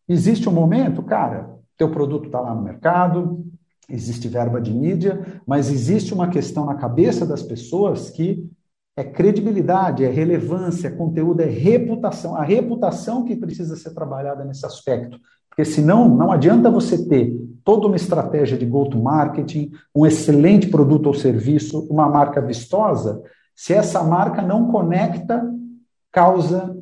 existe 0.08 0.48
um 0.48 0.52
momento, 0.52 1.02
cara, 1.02 1.54
teu 1.76 1.90
produto 1.90 2.26
está 2.26 2.40
lá 2.40 2.54
no 2.54 2.62
mercado, 2.62 3.44
existe 3.88 4.28
verba 4.28 4.60
de 4.60 4.72
mídia, 4.72 5.40
mas 5.46 5.70
existe 5.70 6.12
uma 6.12 6.28
questão 6.28 6.66
na 6.66 6.74
cabeça 6.74 7.24
das 7.24 7.42
pessoas 7.42 8.10
que 8.10 8.46
é 8.96 9.02
credibilidade, 9.02 10.04
é 10.04 10.10
relevância, 10.10 10.88
é 10.88 10.90
conteúdo, 10.90 11.40
é 11.40 11.46
reputação. 11.46 12.36
A 12.36 12.42
reputação 12.42 13.24
que 13.24 13.34
precisa 13.34 13.76
ser 13.76 13.90
trabalhada 13.92 14.44
nesse 14.44 14.64
aspecto. 14.64 15.18
Porque 15.48 15.64
senão 15.64 16.08
não 16.08 16.32
adianta 16.32 16.70
você 16.70 17.06
ter 17.08 17.36
toda 17.64 17.86
uma 17.86 17.96
estratégia 17.96 18.58
de 18.58 18.66
go-to-marketing, 18.66 19.72
um 19.94 20.04
excelente 20.04 20.68
produto 20.68 21.06
ou 21.06 21.14
serviço, 21.14 21.86
uma 21.90 22.08
marca 22.08 22.40
vistosa, 22.40 23.22
se 23.54 23.72
essa 23.72 24.02
marca 24.02 24.42
não 24.42 24.70
conecta 24.70 25.48
causa 26.12 26.76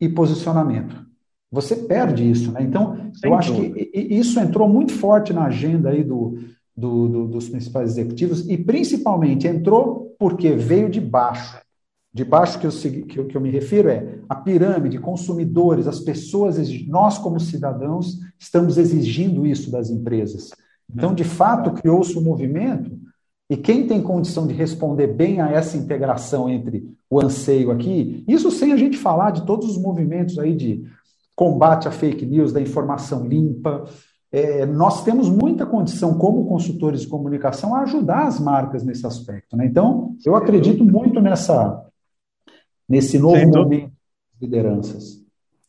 e 0.00 0.08
posicionamento. 0.08 1.06
Você 1.50 1.74
perde 1.74 2.30
isso, 2.30 2.52
né? 2.52 2.62
Então, 2.62 3.10
Sem 3.14 3.30
eu 3.30 3.36
acho 3.36 3.52
dúvida. 3.54 3.74
que 3.74 3.98
isso 3.98 4.38
entrou 4.38 4.68
muito 4.68 4.92
forte 4.92 5.32
na 5.32 5.46
agenda 5.46 5.88
aí 5.90 6.04
do, 6.04 6.38
do, 6.76 7.08
do, 7.08 7.28
dos 7.28 7.48
principais 7.48 7.90
executivos, 7.90 8.48
e 8.48 8.56
principalmente 8.56 9.48
entrou 9.48 10.07
porque 10.18 10.52
veio 10.52 10.90
de 10.90 11.00
baixo. 11.00 11.58
De 12.12 12.24
baixo 12.24 12.58
que 12.58 12.66
eu, 12.66 12.70
que, 13.06 13.18
eu, 13.18 13.26
que 13.26 13.36
eu 13.36 13.40
me 13.40 13.50
refiro 13.50 13.88
é 13.88 14.18
a 14.28 14.34
pirâmide, 14.34 14.98
consumidores, 14.98 15.86
as 15.86 16.00
pessoas, 16.00 16.58
nós 16.86 17.18
como 17.18 17.38
cidadãos, 17.38 18.18
estamos 18.38 18.76
exigindo 18.76 19.46
isso 19.46 19.70
das 19.70 19.90
empresas. 19.90 20.50
Então, 20.92 21.14
de 21.14 21.24
fato, 21.24 21.72
criou-se 21.72 22.18
um 22.18 22.22
movimento, 22.22 22.98
e 23.50 23.56
quem 23.56 23.86
tem 23.86 24.02
condição 24.02 24.46
de 24.46 24.54
responder 24.54 25.06
bem 25.06 25.40
a 25.40 25.50
essa 25.50 25.76
integração 25.76 26.50
entre 26.50 26.86
o 27.08 27.20
anseio 27.20 27.70
aqui, 27.70 28.24
isso 28.26 28.50
sem 28.50 28.72
a 28.72 28.76
gente 28.76 28.96
falar 28.96 29.30
de 29.30 29.46
todos 29.46 29.70
os 29.70 29.78
movimentos 29.78 30.38
aí 30.38 30.54
de 30.54 30.84
combate 31.34 31.88
à 31.88 31.90
fake 31.90 32.26
news, 32.26 32.52
da 32.52 32.60
informação 32.60 33.26
limpa, 33.26 33.84
é, 34.30 34.66
nós 34.66 35.04
temos 35.04 35.28
muita 35.28 35.64
condição, 35.64 36.18
como 36.18 36.46
consultores 36.46 37.02
de 37.02 37.08
comunicação, 37.08 37.74
a 37.74 37.80
ajudar 37.82 38.26
as 38.26 38.38
marcas 38.38 38.84
nesse 38.84 39.06
aspecto. 39.06 39.56
Né? 39.56 39.66
Então, 39.66 40.16
eu 40.24 40.36
acredito 40.36 40.84
muito 40.84 41.20
nessa, 41.20 41.86
nesse 42.88 43.18
novo 43.18 43.36
momento 43.36 43.64
de 43.64 43.90
lideranças. 44.40 45.18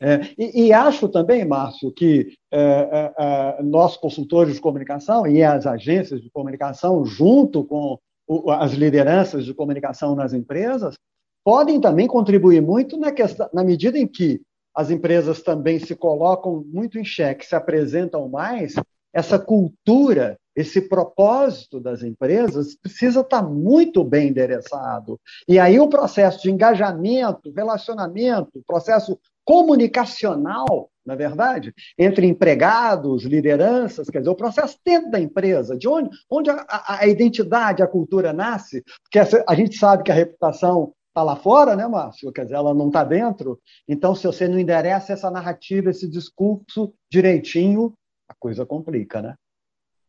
É, 0.01 0.21
e, 0.37 0.67
e, 0.67 0.73
acho 0.73 1.09
também, 1.09 1.43
Márcio, 1.45 1.91
que 1.91 2.33
é, 2.49 2.59
é, 2.61 3.13
é, 3.17 3.63
nós, 3.63 3.97
consultores 3.97 4.55
de 4.55 4.61
comunicação 4.61 5.27
e 5.27 5.43
as 5.43 5.67
agências 5.67 6.21
de 6.21 6.29
comunicação, 6.29 7.03
junto 7.03 7.65
com 7.65 7.97
o, 8.25 8.49
as 8.49 8.71
lideranças 8.71 9.43
de 9.43 9.53
comunicação 9.53 10.15
nas 10.15 10.33
empresas, 10.33 10.95
podem 11.43 11.81
também 11.81 12.07
contribuir 12.07 12.61
muito 12.61 12.97
na, 12.97 13.11
questão, 13.11 13.49
na 13.53 13.63
medida 13.63 13.97
em 13.97 14.07
que 14.07 14.41
as 14.75 14.89
empresas 14.89 15.41
também 15.41 15.79
se 15.79 15.95
colocam 15.95 16.63
muito 16.71 16.97
em 16.97 17.03
xeque, 17.03 17.45
se 17.45 17.55
apresentam 17.55 18.29
mais, 18.29 18.75
essa 19.13 19.39
cultura, 19.39 20.37
esse 20.55 20.81
propósito 20.81 21.79
das 21.79 22.03
empresas 22.03 22.75
precisa 22.75 23.21
estar 23.21 23.41
muito 23.41 24.03
bem 24.03 24.29
endereçado. 24.29 25.19
E 25.47 25.57
aí 25.57 25.79
o 25.79 25.87
processo 25.87 26.41
de 26.43 26.51
engajamento, 26.51 27.51
relacionamento, 27.51 28.61
processo 28.67 29.19
comunicacional, 29.43 30.91
na 31.03 31.15
verdade, 31.15 31.73
entre 31.97 32.27
empregados, 32.27 33.23
lideranças, 33.23 34.09
quer 34.09 34.19
dizer, 34.19 34.29
o 34.29 34.35
processo 34.35 34.77
dentro 34.85 35.09
da 35.09 35.19
empresa, 35.19 35.75
de 35.75 35.87
onde, 35.87 36.09
onde 36.29 36.51
a, 36.51 36.65
a 36.99 37.07
identidade, 37.07 37.81
a 37.81 37.87
cultura 37.87 38.31
nasce, 38.31 38.83
porque 39.01 39.17
a 39.17 39.55
gente 39.55 39.75
sabe 39.77 40.03
que 40.03 40.11
a 40.11 40.15
reputação 40.15 40.93
está 41.09 41.23
lá 41.23 41.35
fora, 41.35 41.75
né, 41.75 41.87
Márcio? 41.87 42.31
Quer 42.31 42.43
dizer, 42.43 42.55
ela 42.55 42.73
não 42.73 42.87
está 42.87 43.03
dentro. 43.03 43.59
Então, 43.87 44.15
se 44.15 44.25
você 44.25 44.47
não 44.47 44.59
endereça 44.59 45.13
essa 45.13 45.29
narrativa, 45.29 45.89
esse 45.89 46.09
discurso 46.09 46.93
direitinho, 47.11 47.93
a 48.27 48.33
coisa 48.39 48.65
complica, 48.65 49.21
né? 49.21 49.35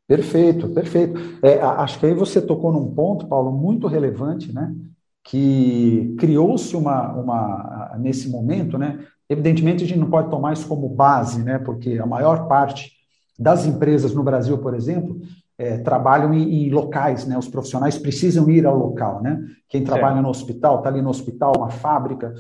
Perfeito, 0.07 0.69
perfeito. 0.69 1.19
É, 1.43 1.61
acho 1.61 1.99
que 2.01 2.07
aí 2.07 2.15
você 2.15 2.43
tocou 2.43 2.73
num 2.73 2.93
ponto, 2.95 3.29
Paulo, 3.29 3.53
muito 3.53 3.87
relevante, 3.87 4.53
né? 4.53 4.75
Que 5.23 6.15
criou-se 6.19 6.75
uma, 6.77 7.13
uma, 7.13 7.97
nesse 7.99 8.29
momento, 8.29 8.77
né? 8.77 9.07
Evidentemente, 9.29 9.85
a 9.85 9.87
gente 9.87 10.01
não 10.01 10.11
pode 10.11 10.29
tomar 10.29 10.53
isso 10.53 10.67
como 10.67 10.89
base, 10.89 11.43
né? 11.45 11.59
Porque 11.59 11.99
a 11.99 12.07
maior 12.07 12.49
parte 12.49 12.91
das 13.39 13.65
empresas 13.65 14.13
no 14.13 14.25
Brasil, 14.25 14.59
por 14.59 14.75
exemplo, 14.75 15.21
é, 15.61 15.77
trabalham 15.77 16.33
em, 16.33 16.66
em, 16.66 16.70
locais, 16.70 17.27
né? 17.27 17.37
Os 17.37 17.46
profissionais 17.46 17.99
precisam 17.99 18.49
ir 18.49 18.64
ao 18.64 18.75
local, 18.75 19.23
né? 19.23 19.44
Quem 19.68 19.85
trabalha 19.85 20.18
é. 20.18 20.23
no 20.23 20.31
hospital 20.31 20.79
está 20.79 20.88
ali 20.88 21.03
no 21.03 21.11
hospital, 21.11 21.53
uma 21.55 21.68
fábrica, 21.68 22.33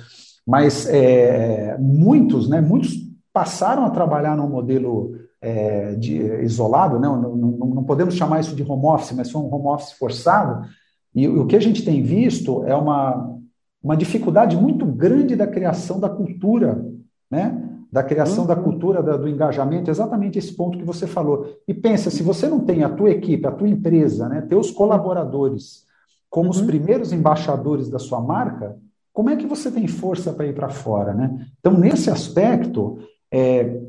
mas 0.46 0.88
é, 0.88 1.76
muitos, 1.78 2.48
né? 2.48 2.62
Muitos 2.62 2.94
passaram 3.30 3.84
a 3.84 3.90
trabalhar 3.90 4.34
num 4.38 4.48
modelo 4.48 5.12
é, 5.38 5.94
de, 5.96 6.16
isolado, 6.42 6.98
né? 6.98 7.08
Não, 7.08 7.36
não, 7.36 7.50
não, 7.50 7.84
podemos 7.84 8.14
chamar 8.14 8.40
isso 8.40 8.56
de 8.56 8.62
home 8.62 8.86
office, 8.86 9.12
mas 9.12 9.30
foi 9.30 9.42
um 9.42 9.54
home 9.54 9.66
office 9.66 9.92
forçado. 9.92 10.66
E 11.14 11.28
o 11.28 11.46
que 11.46 11.56
a 11.56 11.60
gente 11.60 11.84
tem 11.84 12.02
visto 12.02 12.64
é 12.64 12.74
uma, 12.74 13.36
uma 13.82 13.98
dificuldade 13.98 14.56
muito 14.56 14.86
grande 14.86 15.36
da 15.36 15.46
criação 15.46 16.00
da 16.00 16.08
cultura, 16.08 16.82
né? 17.30 17.69
Da 17.92 18.02
criação 18.02 18.46
da 18.46 18.56
uhum. 18.56 18.62
cultura 18.62 19.02
da, 19.02 19.16
do 19.16 19.28
engajamento, 19.28 19.90
exatamente 19.90 20.38
esse 20.38 20.52
ponto 20.54 20.78
que 20.78 20.84
você 20.84 21.06
falou. 21.06 21.56
E 21.66 21.74
pensa, 21.74 22.10
se 22.10 22.22
você 22.22 22.48
não 22.48 22.60
tem 22.60 22.84
a 22.84 22.88
tua 22.88 23.10
equipe, 23.10 23.46
a 23.46 23.52
tua 23.52 23.68
empresa, 23.68 24.28
né, 24.28 24.40
teus 24.42 24.70
colaboradores 24.70 25.88
como 26.30 26.44
uhum. 26.44 26.50
os 26.50 26.60
primeiros 26.62 27.12
embaixadores 27.12 27.90
da 27.90 27.98
sua 27.98 28.20
marca, 28.20 28.76
como 29.12 29.28
é 29.28 29.36
que 29.36 29.46
você 29.46 29.70
tem 29.70 29.88
força 29.88 30.32
para 30.32 30.46
ir 30.46 30.54
para 30.54 30.68
fora, 30.68 31.12
né? 31.12 31.44
Então, 31.58 31.72
nesse 31.76 32.08
aspecto, 32.08 32.98
é, 33.30 33.80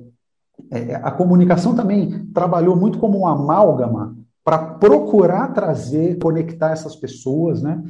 é, 0.71 0.95
a 0.95 1.11
comunicação 1.11 1.75
também 1.75 2.25
trabalhou 2.33 2.75
muito 2.75 2.97
como 2.97 3.19
um 3.19 3.27
amálgama 3.27 4.17
para 4.43 4.57
procurar 4.57 5.53
trazer, 5.53 6.17
conectar 6.17 6.71
essas 6.71 6.95
pessoas, 6.95 7.61
né? 7.61 7.81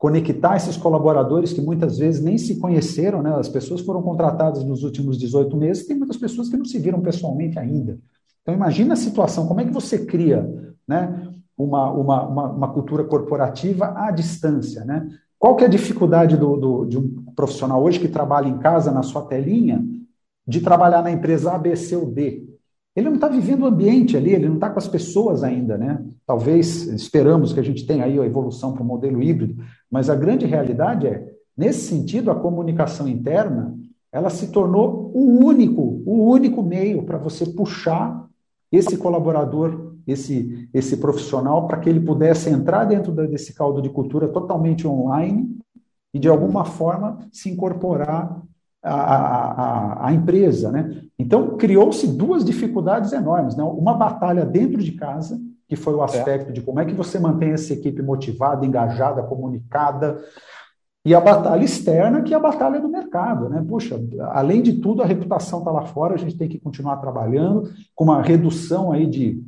Conectar 0.00 0.56
esses 0.56 0.78
colaboradores 0.78 1.52
que 1.52 1.60
muitas 1.60 1.98
vezes 1.98 2.22
nem 2.22 2.38
se 2.38 2.56
conheceram, 2.56 3.20
né? 3.22 3.34
As 3.34 3.50
pessoas 3.50 3.82
foram 3.82 4.00
contratadas 4.00 4.64
nos 4.64 4.82
últimos 4.82 5.18
18 5.18 5.54
meses, 5.58 5.86
tem 5.86 5.94
muitas 5.94 6.16
pessoas 6.16 6.48
que 6.48 6.56
não 6.56 6.64
se 6.64 6.78
viram 6.78 7.02
pessoalmente 7.02 7.58
ainda. 7.58 7.98
Então 8.40 8.54
imagina 8.54 8.94
a 8.94 8.96
situação, 8.96 9.46
como 9.46 9.60
é 9.60 9.64
que 9.66 9.70
você 9.70 10.06
cria, 10.06 10.50
né? 10.88 11.30
Uma, 11.54 11.90
uma, 11.90 12.26
uma, 12.26 12.50
uma 12.50 12.72
cultura 12.72 13.04
corporativa 13.04 13.92
à 13.94 14.10
distância, 14.10 14.86
né? 14.86 15.06
Qual 15.38 15.54
que 15.54 15.64
é 15.64 15.66
a 15.66 15.70
dificuldade 15.70 16.34
do, 16.34 16.56
do, 16.56 16.84
de 16.86 16.96
um 16.96 17.22
profissional 17.36 17.82
hoje 17.82 18.00
que 18.00 18.08
trabalha 18.08 18.48
em 18.48 18.56
casa 18.56 18.90
na 18.90 19.02
sua 19.02 19.26
telinha 19.26 19.84
de 20.48 20.62
trabalhar 20.62 21.02
na 21.02 21.10
empresa 21.10 21.52
A, 21.52 21.58
B, 21.58 21.76
C 21.76 21.94
ou 21.94 22.06
D? 22.06 22.48
Ele 22.96 23.08
não 23.08 23.16
está 23.16 23.28
vivendo 23.28 23.62
o 23.62 23.66
ambiente 23.66 24.16
ali, 24.16 24.32
ele 24.32 24.48
não 24.48 24.54
está 24.54 24.70
com 24.70 24.78
as 24.78 24.88
pessoas 24.88 25.44
ainda, 25.44 25.76
né? 25.76 26.02
Talvez 26.26 26.86
esperamos 26.86 27.52
que 27.52 27.60
a 27.60 27.62
gente 27.62 27.86
tenha 27.86 28.04
aí 28.04 28.18
a 28.18 28.24
evolução 28.24 28.72
para 28.72 28.82
o 28.82 28.86
modelo 28.86 29.22
híbrido, 29.22 29.62
mas 29.90 30.08
a 30.08 30.14
grande 30.14 30.46
realidade 30.46 31.06
é, 31.06 31.28
nesse 31.56 31.88
sentido, 31.88 32.30
a 32.30 32.34
comunicação 32.34 33.08
interna 33.08 33.76
ela 34.12 34.30
se 34.30 34.48
tornou 34.48 35.10
o 35.14 35.44
único, 35.44 36.02
o 36.04 36.30
único 36.30 36.62
meio 36.62 37.04
para 37.04 37.18
você 37.18 37.46
puxar 37.46 38.28
esse 38.72 38.96
colaborador, 38.96 39.94
esse, 40.06 40.68
esse 40.72 40.96
profissional, 40.96 41.66
para 41.66 41.78
que 41.78 41.88
ele 41.88 42.00
pudesse 42.00 42.50
entrar 42.50 42.84
dentro 42.84 43.12
desse 43.12 43.54
caldo 43.54 43.80
de 43.80 43.88
cultura 43.88 44.28
totalmente 44.28 44.86
online 44.86 45.56
e, 46.12 46.18
de 46.18 46.28
alguma 46.28 46.64
forma, 46.64 47.18
se 47.32 47.50
incorporar 47.50 48.42
à, 48.82 48.94
à, 48.94 50.08
à 50.08 50.12
empresa. 50.12 50.70
Né? 50.70 51.02
Então, 51.18 51.56
criou-se 51.56 52.06
duas 52.06 52.44
dificuldades 52.44 53.12
enormes. 53.12 53.56
Né? 53.56 53.62
Uma 53.62 53.94
batalha 53.94 54.44
dentro 54.44 54.82
de 54.82 54.92
casa, 54.92 55.40
que 55.68 55.76
foi 55.76 55.94
o 55.94 56.02
aspecto 56.02 56.50
é. 56.50 56.52
de 56.52 56.60
como 56.60 56.80
é 56.80 56.84
que 56.84 56.94
você 56.94 57.18
mantém 57.18 57.52
essa 57.52 57.72
equipe 57.72 58.02
motivada, 58.02 58.66
engajada, 58.66 59.22
comunicada, 59.22 60.20
e 61.04 61.14
a 61.14 61.20
batalha 61.20 61.64
externa, 61.64 62.22
que 62.22 62.34
é 62.34 62.36
a 62.36 62.40
batalha 62.40 62.80
do 62.80 62.88
mercado. 62.88 63.48
Né? 63.48 63.64
Puxa, 63.66 63.98
além 64.32 64.62
de 64.62 64.74
tudo, 64.74 65.02
a 65.02 65.06
reputação 65.06 65.60
está 65.60 65.70
lá 65.70 65.82
fora, 65.86 66.14
a 66.14 66.18
gente 66.18 66.36
tem 66.36 66.48
que 66.48 66.58
continuar 66.58 66.96
trabalhando 66.98 67.70
com 67.94 68.04
uma 68.04 68.20
redução 68.20 68.92
aí 68.92 69.06
de, 69.06 69.42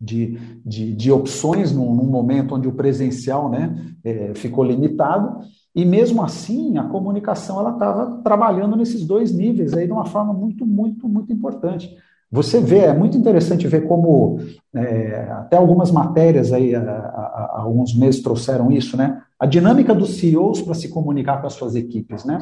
de, 0.00 0.38
de, 0.64 0.92
de 0.94 1.12
opções 1.12 1.70
num, 1.72 1.94
num, 1.94 2.06
momento 2.06 2.56
onde 2.56 2.66
o 2.66 2.72
presencial 2.72 3.48
né, 3.48 3.94
é, 4.02 4.34
ficou 4.34 4.64
limitado. 4.64 5.40
E 5.74 5.84
mesmo 5.84 6.22
assim, 6.22 6.76
a 6.78 6.84
comunicação 6.84 7.60
ela 7.60 7.72
estava 7.72 8.20
trabalhando 8.22 8.76
nesses 8.76 9.06
dois 9.06 9.32
níveis 9.32 9.72
aí 9.72 9.86
de 9.86 9.92
uma 9.92 10.04
forma 10.04 10.32
muito, 10.32 10.66
muito, 10.66 11.08
muito 11.08 11.32
importante. 11.32 11.96
Você 12.32 12.60
vê, 12.60 12.78
é 12.78 12.94
muito 12.94 13.18
interessante 13.18 13.66
ver 13.66 13.88
como 13.88 14.38
é, 14.72 15.28
até 15.32 15.56
algumas 15.56 15.90
matérias 15.90 16.52
aí 16.52 16.74
há, 16.74 16.80
há, 16.80 17.50
há, 17.54 17.60
alguns 17.62 17.94
meses 17.94 18.22
trouxeram 18.22 18.70
isso, 18.70 18.96
né? 18.96 19.20
A 19.38 19.46
dinâmica 19.46 19.92
dos 19.92 20.18
CEOs 20.18 20.62
para 20.62 20.74
se 20.74 20.88
comunicar 20.88 21.40
com 21.40 21.48
as 21.48 21.54
suas 21.54 21.74
equipes, 21.74 22.24
né? 22.24 22.38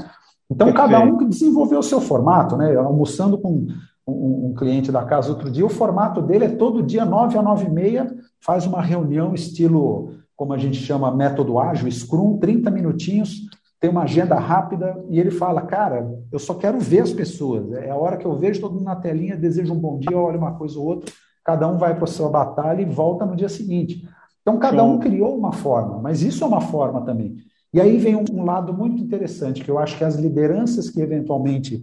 Então, 0.51 0.73
cada 0.73 1.01
um 1.01 1.29
desenvolveu 1.29 1.79
o 1.79 1.83
seu 1.83 2.01
formato, 2.01 2.57
né? 2.57 2.75
Almoçando 2.77 3.39
com 3.39 3.67
um, 4.07 4.49
um, 4.49 4.55
cliente 4.55 4.91
da 4.91 5.05
casa 5.05 5.31
outro 5.31 5.51
dia, 5.51 5.65
o 5.65 5.71
formato 5.71 6.23
dele 6.23 6.47
é 6.47 6.49
todo 6.49 6.83
dia, 6.83 7.05
9 7.05 7.39
a 7.39 7.43
9 7.43 7.67
e 7.67 7.71
meia, 7.71 8.15
faz 8.41 8.67
uma 8.67 8.81
reunião 8.81 9.35
estilo, 9.35 10.13
como 10.39 10.53
a 10.53 10.57
gente 10.57 10.77
chama, 10.77 11.13
método 11.13 11.59
ágil, 11.59 11.91
Scrum, 11.91 12.39
30 12.39 12.71
minutinhos, 12.71 13.41
tem 13.81 13.91
uma 13.91 14.05
agenda 14.05 14.37
rápida 14.37 14.97
e 15.11 15.19
ele 15.19 15.33
fala, 15.33 15.63
cara, 15.63 16.09
eu 16.31 16.39
só 16.39 16.55
quero 16.55 16.79
ver 16.79 17.01
as 17.01 17.13
pessoas. 17.13 17.73
É 17.73 17.91
a 17.91 17.97
hora 17.97 18.17
que 18.17 18.25
eu 18.25 18.37
vejo 18.37 18.61
todo 18.61 18.75
mundo 18.75 18.85
na 18.85 18.95
telinha, 18.95 19.37
desejo 19.37 19.75
um 19.75 19.79
bom 19.79 19.99
dia, 19.99 20.17
olha 20.17 20.39
uma 20.39 20.55
coisa 20.55 20.79
ou 20.79 20.87
outra, 20.87 21.13
cada 21.45 21.67
um 21.67 21.77
vai 21.77 21.93
para 21.93 22.05
a 22.05 22.07
sua 22.07 22.31
batalha 22.31 22.81
e 22.81 22.85
volta 22.85 23.27
no 23.27 23.35
dia 23.35 23.49
seguinte. 23.49 24.09
Então, 24.41 24.61
cada 24.61 24.85
um 24.85 25.01
criou 25.01 25.37
uma 25.37 25.53
forma, 25.53 25.99
mas 26.01 26.23
isso 26.23 26.45
é 26.45 26.47
uma 26.47 26.61
forma 26.61 27.05
também. 27.05 27.37
E 27.75 27.81
aí 27.81 27.99
vem 27.99 28.15
um, 28.15 28.25
um 28.33 28.45
lado 28.45 28.73
muito 28.73 29.03
interessante, 29.03 29.65
que 29.65 29.71
eu 29.71 29.77
acho 29.77 29.99
que 29.99 30.05
as 30.05 30.15
lideranças 30.15 30.89
que 30.89 31.01
eventualmente 31.01 31.83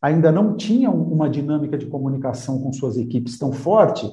ainda 0.00 0.30
não 0.30 0.54
tinham 0.58 0.94
uma 0.94 1.30
dinâmica 1.30 1.78
de 1.78 1.86
comunicação 1.86 2.60
com 2.60 2.70
suas 2.70 2.98
equipes 2.98 3.38
tão 3.38 3.50
forte, 3.50 4.06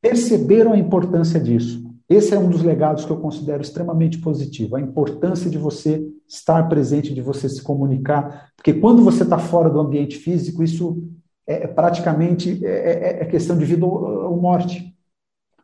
perceberam 0.00 0.72
a 0.72 0.78
importância 0.78 1.40
disso. 1.40 1.83
Esse 2.08 2.34
é 2.34 2.38
um 2.38 2.50
dos 2.50 2.62
legados 2.62 3.04
que 3.04 3.10
eu 3.10 3.16
considero 3.16 3.62
extremamente 3.62 4.18
positivo, 4.18 4.76
a 4.76 4.80
importância 4.80 5.50
de 5.50 5.56
você 5.56 6.06
estar 6.28 6.68
presente, 6.68 7.14
de 7.14 7.22
você 7.22 7.48
se 7.48 7.62
comunicar, 7.62 8.50
porque 8.56 8.74
quando 8.74 9.02
você 9.02 9.22
está 9.22 9.38
fora 9.38 9.70
do 9.70 9.80
ambiente 9.80 10.16
físico, 10.16 10.62
isso 10.62 11.02
é, 11.46 11.64
é 11.64 11.66
praticamente 11.66 12.64
é, 12.64 12.70
é, 12.70 13.22
é 13.22 13.24
questão 13.24 13.56
de 13.56 13.64
vida 13.64 13.86
ou, 13.86 14.36
morte. 14.36 14.94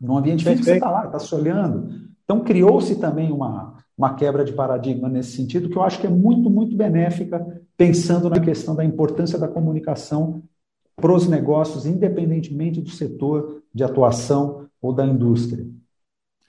No 0.00 0.16
ambiente 0.16 0.44
físico 0.44 0.64
você 0.64 0.74
está 0.74 0.90
lá, 0.90 1.06
está 1.06 1.18
se 1.18 1.34
olhando. 1.34 1.90
Então 2.24 2.40
criou-se 2.40 2.96
também 2.96 3.30
uma, 3.30 3.76
uma 3.96 4.14
quebra 4.14 4.42
de 4.42 4.52
paradigma 4.54 5.10
nesse 5.10 5.32
sentido, 5.32 5.68
que 5.68 5.76
eu 5.76 5.82
acho 5.82 6.00
que 6.00 6.06
é 6.06 6.10
muito, 6.10 6.48
muito 6.48 6.74
benéfica, 6.74 7.62
pensando 7.76 8.30
na 8.30 8.40
questão 8.40 8.74
da 8.74 8.84
importância 8.84 9.38
da 9.38 9.48
comunicação 9.48 10.42
para 10.96 11.12
os 11.12 11.28
negócios, 11.28 11.84
independentemente 11.84 12.80
do 12.80 12.90
setor 12.90 13.62
de 13.74 13.84
atuação 13.84 14.66
ou 14.80 14.92
da 14.92 15.06
indústria. 15.06 15.66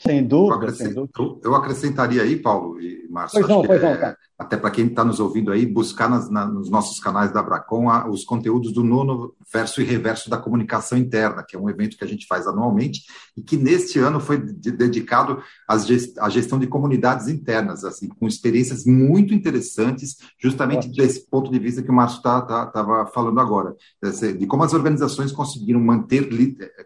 Sem 0.02 0.26
dúvida, 0.26 0.66
eu, 0.66 0.76
sem 0.76 0.94
dúvida. 0.94 1.40
Eu 1.44 1.54
acrescentaria 1.54 2.24
aí, 2.24 2.36
Paulo 2.36 2.82
e 2.82 3.08
Márcio, 3.08 3.40
pois 3.40 3.48
não, 3.48 3.62
pois 3.62 3.84
é, 3.84 4.02
não, 4.02 4.16
até 4.42 4.58
para 4.58 4.72
quem 4.72 4.88
está 4.88 5.06
nos 5.06 5.20
ouvindo 5.20 5.52
aí, 5.52 5.64
buscar 5.64 6.10
nas, 6.10 6.28
na, 6.28 6.44
nos 6.48 6.72
nossos 6.72 7.00
canais 7.00 7.32
da 7.32 7.42
Abracom 7.42 7.88
a, 7.88 8.10
os 8.10 8.26
conteúdos 8.26 8.74
do 8.74 8.84
nono 8.84 9.36
verso 9.54 9.80
e 9.80 9.84
reverso 9.84 10.28
da 10.28 10.40
comunicação 10.40 10.98
interna, 10.98 11.46
que 11.48 11.56
é 11.56 11.60
um 11.60 11.70
evento 11.70 11.96
que 11.96 12.04
a 12.04 12.08
gente 12.08 12.26
faz 12.26 12.48
anualmente 12.48 13.04
e 13.38 13.44
que 13.44 13.56
neste 13.56 14.00
ano 14.00 14.20
foi 14.20 14.44
de, 14.44 14.72
dedicado 14.72 15.44
gest, 15.86 16.18
à 16.18 16.28
gestão 16.30 16.58
de 16.58 16.66
comunidades 16.66 17.28
internas, 17.28 17.84
assim, 17.86 18.08
com 18.08 18.28
experiências 18.28 18.84
muito 18.86 19.36
interessantes, 19.36 20.18
justamente 20.42 20.88
Ótimo. 20.88 20.96
desse 20.96 21.30
ponto 21.30 21.52
de 21.52 21.60
vista 21.60 21.84
que 21.84 21.92
o 21.92 21.94
Márcio 21.94 22.18
estava 22.18 22.42
tá, 22.42 22.66
tá, 22.66 23.06
falando 23.14 23.40
agora, 23.40 23.76
de 24.02 24.48
como 24.48 24.64
as 24.64 24.74
organizações 24.74 25.32
conseguiram 25.32 25.80
manter, 25.80 26.28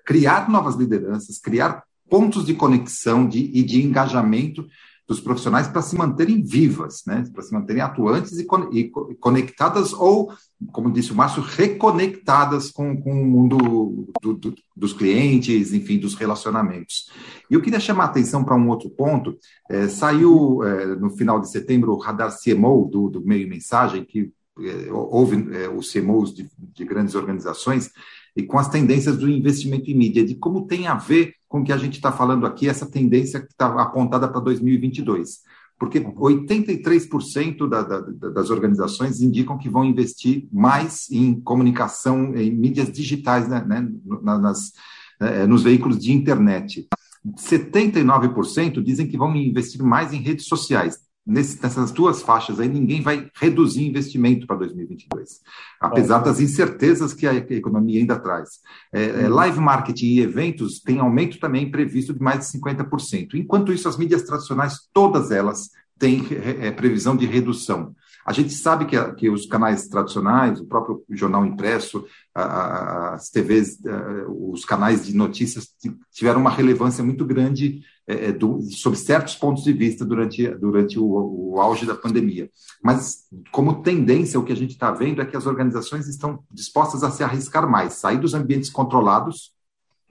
criar 0.06 0.50
novas 0.50 0.76
lideranças, 0.76 1.40
criar 1.40 1.86
pontos 2.10 2.46
de 2.46 2.54
conexão 2.54 3.28
de, 3.28 3.52
e 3.54 3.64
de 3.64 3.84
engajamento 3.84 4.66
dos 5.08 5.20
profissionais 5.20 5.68
para 5.68 5.84
se 5.84 5.96
manterem 5.96 6.42
vivas, 6.42 7.04
né? 7.06 7.24
para 7.32 7.44
se 7.44 7.54
manterem 7.54 7.82
atuantes 7.82 8.40
e, 8.40 8.48
e, 8.72 8.92
conectadas, 9.20 9.94
ou, 9.94 10.34
como 10.72 10.92
disse 10.92 11.12
o 11.12 11.16
Márcio, 11.16 11.44
reconectadas 11.44 12.72
com, 12.72 13.00
com 13.00 13.12
o 13.12 13.26
mundo 13.26 14.08
do, 14.22 14.34
do, 14.34 14.56
dos 14.76 14.94
clientes, 14.94 15.74
enfim, 15.74 16.00
dos 16.00 16.16
relacionamentos. 16.16 17.12
E 17.52 17.54
eu 17.54 17.62
queria 17.62 17.80
chamar 17.80 18.06
a 18.06 18.08
atenção 18.08 18.44
para 18.44 18.56
um 18.56 18.68
outro 18.68 18.90
ponto. 18.90 19.38
É, 19.70 19.88
saiu 19.88 20.64
é, 20.64 20.88
no 20.96 21.12
final 21.12 21.40
de 21.40 21.52
setembro 21.52 21.94
o 21.94 22.00
radar 22.00 22.36
CMO 22.36 22.90
do, 22.92 23.10
do 23.10 23.22
Meio 23.24 23.48
Mensagem, 23.48 24.04
que 24.04 24.32
é, 24.60 24.92
houve 24.92 25.56
é, 25.56 25.70
os 25.70 25.92
CMOs 25.92 26.34
de, 26.34 26.50
de 26.58 26.84
grandes 26.84 27.14
organizações, 27.14 27.92
e 28.36 28.42
com 28.42 28.58
as 28.58 28.70
tendências 28.70 29.18
do 29.18 29.30
investimento 29.30 29.90
em 29.90 29.96
mídia, 29.96 30.26
de 30.26 30.36
como 30.36 30.66
tem 30.66 30.88
a 30.88 30.96
ver 30.96 31.36
com 31.48 31.62
o 31.62 31.64
que 31.64 31.72
a 31.72 31.78
gente 31.78 31.96
está 31.96 32.12
falando 32.12 32.46
aqui, 32.46 32.68
essa 32.68 32.86
tendência 32.86 33.40
que 33.40 33.52
está 33.52 33.68
apontada 33.82 34.28
para 34.28 34.42
2022. 34.42 35.42
Porque 35.78 36.00
83% 36.00 37.68
da, 37.68 37.82
da, 37.82 38.00
das 38.30 38.50
organizações 38.50 39.22
indicam 39.22 39.58
que 39.58 39.70
vão 39.70 39.84
investir 39.84 40.48
mais 40.52 41.10
em 41.12 41.40
comunicação, 41.42 42.34
em 42.36 42.50
mídias 42.52 42.92
digitais, 42.92 43.48
né, 43.48 43.62
né, 43.62 43.88
nas, 44.22 44.72
é, 45.20 45.46
nos 45.46 45.64
veículos 45.64 46.00
de 46.00 46.14
internet. 46.14 46.88
79% 47.26 48.82
dizem 48.82 49.08
que 49.08 49.18
vão 49.18 49.36
investir 49.36 49.84
mais 49.84 50.14
em 50.14 50.22
redes 50.22 50.46
sociais 50.46 51.05
nesse, 51.26 51.62
nessas 51.62 51.92
duas 51.92 52.22
faixas 52.22 52.60
aí, 52.60 52.68
ninguém 52.68 53.02
vai 53.02 53.30
reduzir 53.36 53.88
investimento 53.88 54.46
para 54.46 54.58
2022, 54.58 55.42
apesar 55.80 56.20
das 56.20 56.40
incertezas 56.40 57.14
que 57.14 57.26
a 57.26 57.34
economia 57.34 58.00
ainda 58.00 58.20
traz. 58.20 58.60
É, 58.94 59.04
é, 59.04 59.28
uhum. 59.28 59.34
live 59.34 59.60
marketing 59.60 60.06
e 60.06 60.20
eventos 60.22 60.80
têm 60.80 61.00
aumento 61.00 61.40
também 61.40 61.72
previsto 61.72 62.14
de 62.14 62.22
mais 62.22 62.40
de 62.40 62.60
50%. 62.60 63.34
Enquanto 63.34 63.74
isso, 63.74 63.90
as 63.90 63.98
mídias 63.98 64.24
tradicionais, 64.24 64.88
todas 64.94 65.32
elas, 65.32 65.72
têm 65.98 66.26
é, 66.62 66.72
previsão 66.72 67.16
de 67.16 67.26
redução. 67.26 67.96
A 68.26 68.34
gente 68.34 68.54
sabe 68.54 68.86
que, 68.86 69.00
que, 69.14 69.30
os 69.30 69.46
canais 69.46 69.88
tradicionais, 69.88 70.60
o 70.60 70.66
próprio 70.66 71.04
jornal 71.12 71.46
impresso, 71.46 72.06
as 72.34 73.30
TVs, 73.30 73.78
eh, 73.86 74.26
os 74.28 74.66
canais 74.66 75.06
de 75.06 75.16
notícias 75.16 75.68
tiveram 76.12 76.42
uma 76.42 76.50
relevância 76.50 77.04
muito 77.04 77.24
grande 77.24 77.84
é, 78.08 78.32
do, 78.32 78.62
sob 78.72 78.96
certos 78.96 79.36
pontos 79.36 79.64
de 79.64 79.74
vista 79.74 80.04
durante, 80.04 80.48
durante 80.56 81.00
o, 81.00 81.54
o 81.54 81.60
auge 81.60 81.86
da 81.86 81.96
pandemia. 81.96 82.50
Mas, 82.84 83.26
como 83.52 83.82
tendência, 83.82 84.40
o 84.40 84.44
que 84.44 84.54
a 84.54 84.58
gente 84.58 84.72
está 84.72 84.92
vendo 84.92 85.22
é 85.22 85.26
que 85.26 85.38
as 85.38 85.46
organizações 85.46 86.08
estão 86.08 86.40
dispostas 86.52 87.04
a 87.04 87.12
se 87.12 87.24
arriscar 87.24 87.70
mais, 87.70 87.94
sair 87.94 88.20
dos 88.20 88.34
ambientes 88.34 88.70
controlados. 88.70 89.54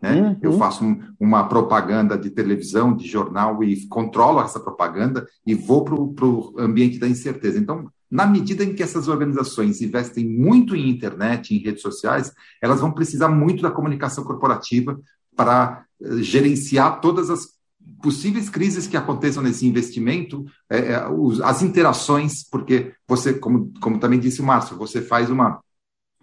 Né? 0.00 0.20
Uhum. 0.20 0.36
Eu 0.42 0.52
faço 0.58 0.84
um, 0.84 1.00
uma 1.18 1.48
propaganda 1.48 2.18
de 2.18 2.30
televisão, 2.30 2.94
de 2.94 3.06
jornal 3.08 3.62
e 3.64 3.86
controlo 3.86 4.40
essa 4.40 4.60
propaganda 4.60 5.26
e 5.46 5.54
vou 5.54 5.84
para 5.84 5.94
o 5.94 6.54
ambiente 6.58 6.98
da 6.98 7.08
incerteza. 7.08 7.58
Então, 7.58 7.88
na 8.14 8.26
medida 8.28 8.62
em 8.62 8.72
que 8.72 8.82
essas 8.82 9.08
organizações 9.08 9.82
investem 9.82 10.24
muito 10.24 10.76
em 10.76 10.88
internet, 10.88 11.52
em 11.52 11.58
redes 11.58 11.82
sociais, 11.82 12.32
elas 12.62 12.78
vão 12.78 12.92
precisar 12.92 13.28
muito 13.28 13.60
da 13.60 13.72
comunicação 13.72 14.22
corporativa 14.22 15.00
para 15.34 15.84
eh, 16.00 16.22
gerenciar 16.22 17.00
todas 17.00 17.28
as 17.28 17.54
possíveis 18.00 18.48
crises 18.48 18.86
que 18.86 18.96
aconteçam 18.96 19.42
nesse 19.42 19.66
investimento, 19.66 20.44
é, 20.70 21.08
os, 21.08 21.40
as 21.40 21.60
interações, 21.60 22.48
porque 22.48 22.92
você, 23.08 23.34
como, 23.34 23.72
como 23.80 23.98
também 23.98 24.20
disse 24.20 24.40
o 24.40 24.44
Márcio, 24.44 24.76
você 24.76 25.02
faz 25.02 25.28
uma, 25.28 25.60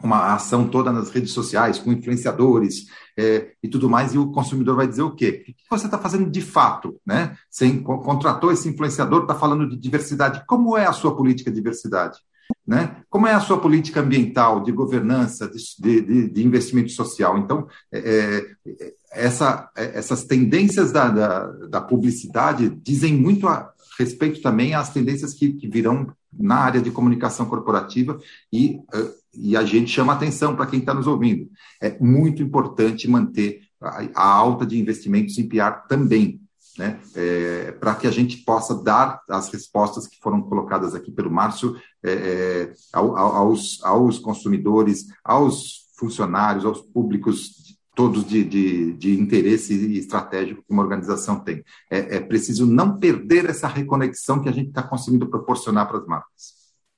uma 0.03 0.33
ação 0.33 0.67
toda 0.67 0.91
nas 0.91 1.09
redes 1.09 1.31
sociais, 1.31 1.79
com 1.79 1.91
influenciadores 1.91 2.87
é, 3.17 3.51
e 3.61 3.67
tudo 3.67 3.89
mais, 3.89 4.13
e 4.13 4.17
o 4.17 4.31
consumidor 4.31 4.75
vai 4.75 4.87
dizer 4.87 5.01
o 5.01 5.15
quê? 5.15 5.43
O 5.47 5.53
que 5.53 5.55
você 5.69 5.85
está 5.85 5.97
fazendo 5.97 6.29
de 6.29 6.41
fato? 6.41 6.99
Né? 7.05 7.35
Você 7.49 7.71
contratou 7.79 8.51
esse 8.51 8.67
influenciador, 8.69 9.23
está 9.23 9.35
falando 9.35 9.69
de 9.69 9.77
diversidade. 9.77 10.43
Como 10.47 10.77
é 10.77 10.85
a 10.85 10.93
sua 10.93 11.15
política 11.15 11.49
de 11.51 11.57
diversidade? 11.57 12.17
Né? 12.65 12.97
Como 13.09 13.27
é 13.27 13.33
a 13.33 13.39
sua 13.39 13.59
política 13.59 14.01
ambiental, 14.01 14.61
de 14.61 14.71
governança, 14.71 15.49
de, 15.79 16.01
de, 16.01 16.29
de 16.29 16.45
investimento 16.45 16.91
social? 16.91 17.37
Então, 17.37 17.67
é, 17.91 18.45
é 18.65 18.93
essa, 19.11 19.69
essas 19.75 20.23
tendências 20.23 20.91
da, 20.91 21.09
da, 21.09 21.47
da, 21.67 21.81
publicidade 21.81 22.69
dizem 22.81 23.13
muito 23.13 23.47
a 23.47 23.71
respeito 23.99 24.41
também 24.41 24.73
às 24.73 24.89
tendências 24.91 25.33
que, 25.33 25.51
que 25.53 25.67
virão 25.67 26.07
na 26.31 26.55
área 26.55 26.81
de 26.81 26.91
comunicação 26.91 27.45
corporativa 27.45 28.17
e, 28.51 28.77
uh, 28.95 29.13
e 29.33 29.55
a 29.55 29.63
gente 29.63 29.91
chama 29.91 30.13
atenção 30.13 30.55
para 30.55 30.65
quem 30.65 30.79
está 30.79 30.93
nos 30.93 31.07
ouvindo. 31.07 31.49
É 31.81 31.97
muito 31.99 32.41
importante 32.41 33.07
manter 33.07 33.61
a, 33.81 34.27
alta 34.27 34.65
de 34.65 34.79
investimentos 34.79 35.37
em 35.37 35.47
PR 35.47 35.87
também, 35.87 36.39
né, 36.77 36.99
é, 37.15 37.71
para 37.73 37.95
que 37.95 38.07
a 38.07 38.11
gente 38.11 38.37
possa 38.37 38.75
dar 38.75 39.21
as 39.29 39.49
respostas 39.49 40.07
que 40.07 40.19
foram 40.21 40.41
colocadas 40.41 40.95
aqui 40.95 41.11
pelo 41.11 41.31
Márcio 41.31 41.75
é, 42.03 42.11
é 42.11 42.73
aos, 42.93 43.83
aos 43.83 44.19
consumidores, 44.19 45.07
aos 45.23 45.91
funcionários, 45.97 46.65
aos 46.65 46.81
públicos 46.81 47.61
todos 47.93 48.25
de, 48.25 48.43
de, 48.43 48.93
de, 48.93 49.19
interesse 49.19 49.73
estratégico 49.97 50.63
que 50.63 50.71
uma 50.71 50.81
organização 50.81 51.39
tem. 51.39 51.63
É, 51.89 52.15
é 52.15 52.19
preciso 52.21 52.65
não 52.65 52.97
perder 52.97 53.49
essa 53.49 53.67
reconexão 53.67 54.41
que 54.41 54.47
a 54.47 54.51
gente 54.51 54.69
está 54.69 54.81
conseguindo 54.81 55.27
proporcionar 55.27 55.87
para 55.87 55.97
as 55.97 56.05
marcas. 56.05 56.53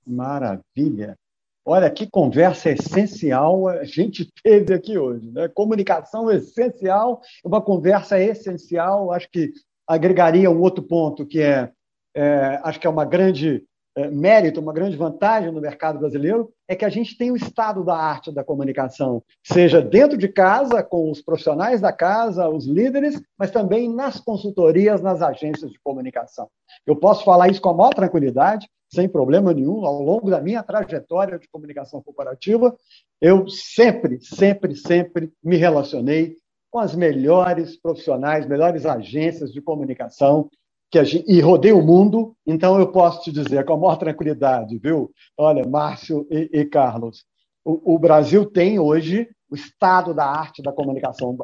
Maravilha! 0.06 1.18
Olha, 1.66 1.90
que 1.90 2.10
conversa 2.10 2.72
essencial 2.72 3.70
a 3.70 3.86
gente 3.86 4.30
teve 4.44 4.74
aqui 4.74 4.98
hoje. 4.98 5.32
Né? 5.32 5.48
Comunicação 5.48 6.30
essencial, 6.30 7.22
uma 7.44 7.62
conversa 7.62 8.20
essencial, 8.20 9.12
acho 9.12 9.30
que 9.30 9.52
agregaria 9.88 10.52
um 10.52 10.60
outro 10.60 10.84
ponto, 10.84 11.26
que 11.26 11.42
é, 11.42 11.72
é 12.16 12.60
acho 12.64 12.80
que 12.80 12.88
é 12.88 12.90
uma 12.90 13.06
grande 13.06 13.66
mérito, 14.12 14.60
uma 14.60 14.74
grande 14.74 14.98
vantagem 14.98 15.52
no 15.52 15.62
mercado 15.62 16.00
brasileiro, 16.00 16.52
é 16.68 16.76
que 16.76 16.86
a 16.86 16.90
gente 16.90 17.18
tem 17.18 17.32
o 17.32 17.36
estado 17.36 17.84
da 17.84 17.96
arte 17.96 18.32
da 18.32 18.44
comunicação, 18.44 19.24
seja 19.44 19.82
dentro 19.82 20.18
de 20.18 20.28
casa, 20.28 20.82
com 20.82 21.12
os 21.12 21.22
profissionais 21.22 21.80
da 21.80 21.92
casa, 21.92 22.50
os 22.50 22.66
líderes, 22.66 23.22
mas 23.38 23.52
também 23.52 23.94
nas 23.94 24.20
consultorias, 24.20 25.02
nas 25.02 25.22
agências 25.22 25.72
de 25.72 25.80
comunicação. 25.84 26.50
Eu 26.86 26.96
posso 26.96 27.24
falar 27.24 27.50
isso 27.50 27.62
com 27.62 27.70
a 27.70 27.74
maior 27.74 27.94
tranquilidade, 27.94 28.68
sem 28.92 29.08
problema 29.08 29.54
nenhum, 29.54 29.86
ao 29.86 30.02
longo 30.02 30.30
da 30.30 30.40
minha 30.40 30.62
trajetória 30.62 31.40
de 31.40 31.48
comunicação 31.50 32.02
corporativa, 32.02 32.76
eu 33.20 33.48
sempre, 33.48 34.20
sempre, 34.22 34.76
sempre 34.76 35.32
me 35.44 35.56
relacionei 35.56 36.38
com 36.70 36.80
as 36.80 36.96
melhores 36.96 37.78
profissionais, 37.78 38.48
melhores 38.48 38.86
agências 38.86 39.52
de 39.52 39.62
comunicação 39.62 40.50
que 40.94 41.04
gente, 41.04 41.26
e 41.28 41.42
rodei 41.42 41.74
o 41.74 41.82
mundo, 41.82 42.36
então 42.46 42.80
eu 42.80 42.92
posso 42.92 43.24
te 43.24 43.32
dizer 43.32 43.66
com 43.66 43.74
a 43.74 43.78
maior 43.78 43.96
tranquilidade, 43.96 44.78
viu? 44.78 45.12
Olha, 45.36 45.68
Márcio 45.68 46.28
e, 46.30 46.52
e 46.54 46.66
Carlos, 46.66 47.26
o, 47.66 47.96
o, 47.96 47.98
Brasil 47.98 48.46
tem 48.46 48.78
hoje 48.78 49.28
o 49.50 49.56
estado 49.56 50.14
da 50.14 50.24
arte 50.24 50.62
da 50.62 50.72
comunicação 50.72 51.36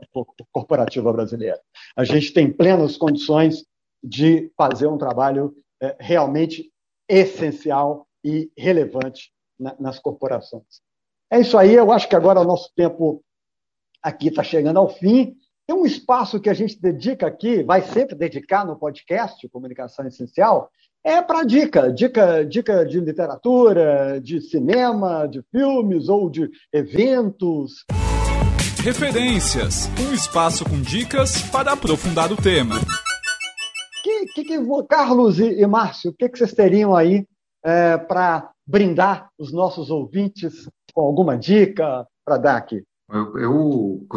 corporativa 0.51 1.11
brasileira. 1.11 1.59
A 1.97 2.03
gente 2.03 2.31
tem 2.31 2.53
plenas 2.53 2.95
condições 2.95 3.65
de 4.03 4.51
fazer 4.55 4.85
um 4.85 4.99
trabalho 4.99 5.55
é, 5.81 5.97
realmente 5.99 6.71
essencial 7.09 8.05
e 8.23 8.51
relevante 8.55 9.31
na, 9.59 9.75
nas 9.79 9.97
corporações. 9.97 10.79
É 11.31 11.39
isso 11.39 11.57
aí, 11.57 11.73
eu 11.73 11.91
acho 11.91 12.07
que 12.07 12.15
agora 12.15 12.39
o 12.39 12.45
nosso 12.45 12.71
tempo 12.75 13.23
aqui 13.99 14.27
está 14.27 14.43
chegando 14.43 14.77
ao 14.77 14.89
fim. 14.89 15.35
Tem 15.69 15.77
um 15.77 15.85
espaço 15.85 16.39
que 16.39 16.49
a 16.49 16.53
gente 16.55 16.81
dedica 16.81 17.27
aqui, 17.27 17.61
vai 17.61 17.83
sempre 17.83 18.15
dedicar 18.15 18.65
no 18.65 18.75
podcast 18.75 19.47
Comunicação 19.49 20.03
Essencial, 20.07 20.67
é 21.03 21.21
para 21.21 21.43
dica, 21.43 21.93
dica, 21.93 22.43
dica 22.43 22.83
de 22.83 22.99
literatura, 22.99 24.19
de 24.19 24.41
cinema, 24.41 25.27
de 25.27 25.43
filmes 25.51 26.09
ou 26.09 26.27
de 26.27 26.49
eventos. 26.73 27.85
Referências, 28.83 29.87
um 30.09 30.11
espaço 30.11 30.65
com 30.67 30.81
dicas 30.81 31.43
para 31.51 31.73
aprofundar 31.73 32.31
o 32.31 32.35
tema. 32.35 32.77
Que, 34.01 34.25
que, 34.33 34.43
que 34.45 34.83
Carlos 34.89 35.39
e, 35.39 35.61
e 35.61 35.67
Márcio, 35.67 36.09
o 36.09 36.15
que, 36.15 36.29
que 36.29 36.39
vocês 36.39 36.51
teriam 36.51 36.95
aí 36.95 37.27
é, 37.63 37.95
para 37.95 38.49
brindar 38.65 39.29
os 39.37 39.53
nossos 39.53 39.91
ouvintes 39.91 40.67
com 40.95 41.01
alguma 41.01 41.37
dica 41.37 42.07
para 42.25 42.37
dar 42.39 42.57
aqui? 42.57 42.83
Eu, 43.11 43.37
eu, 43.39 44.07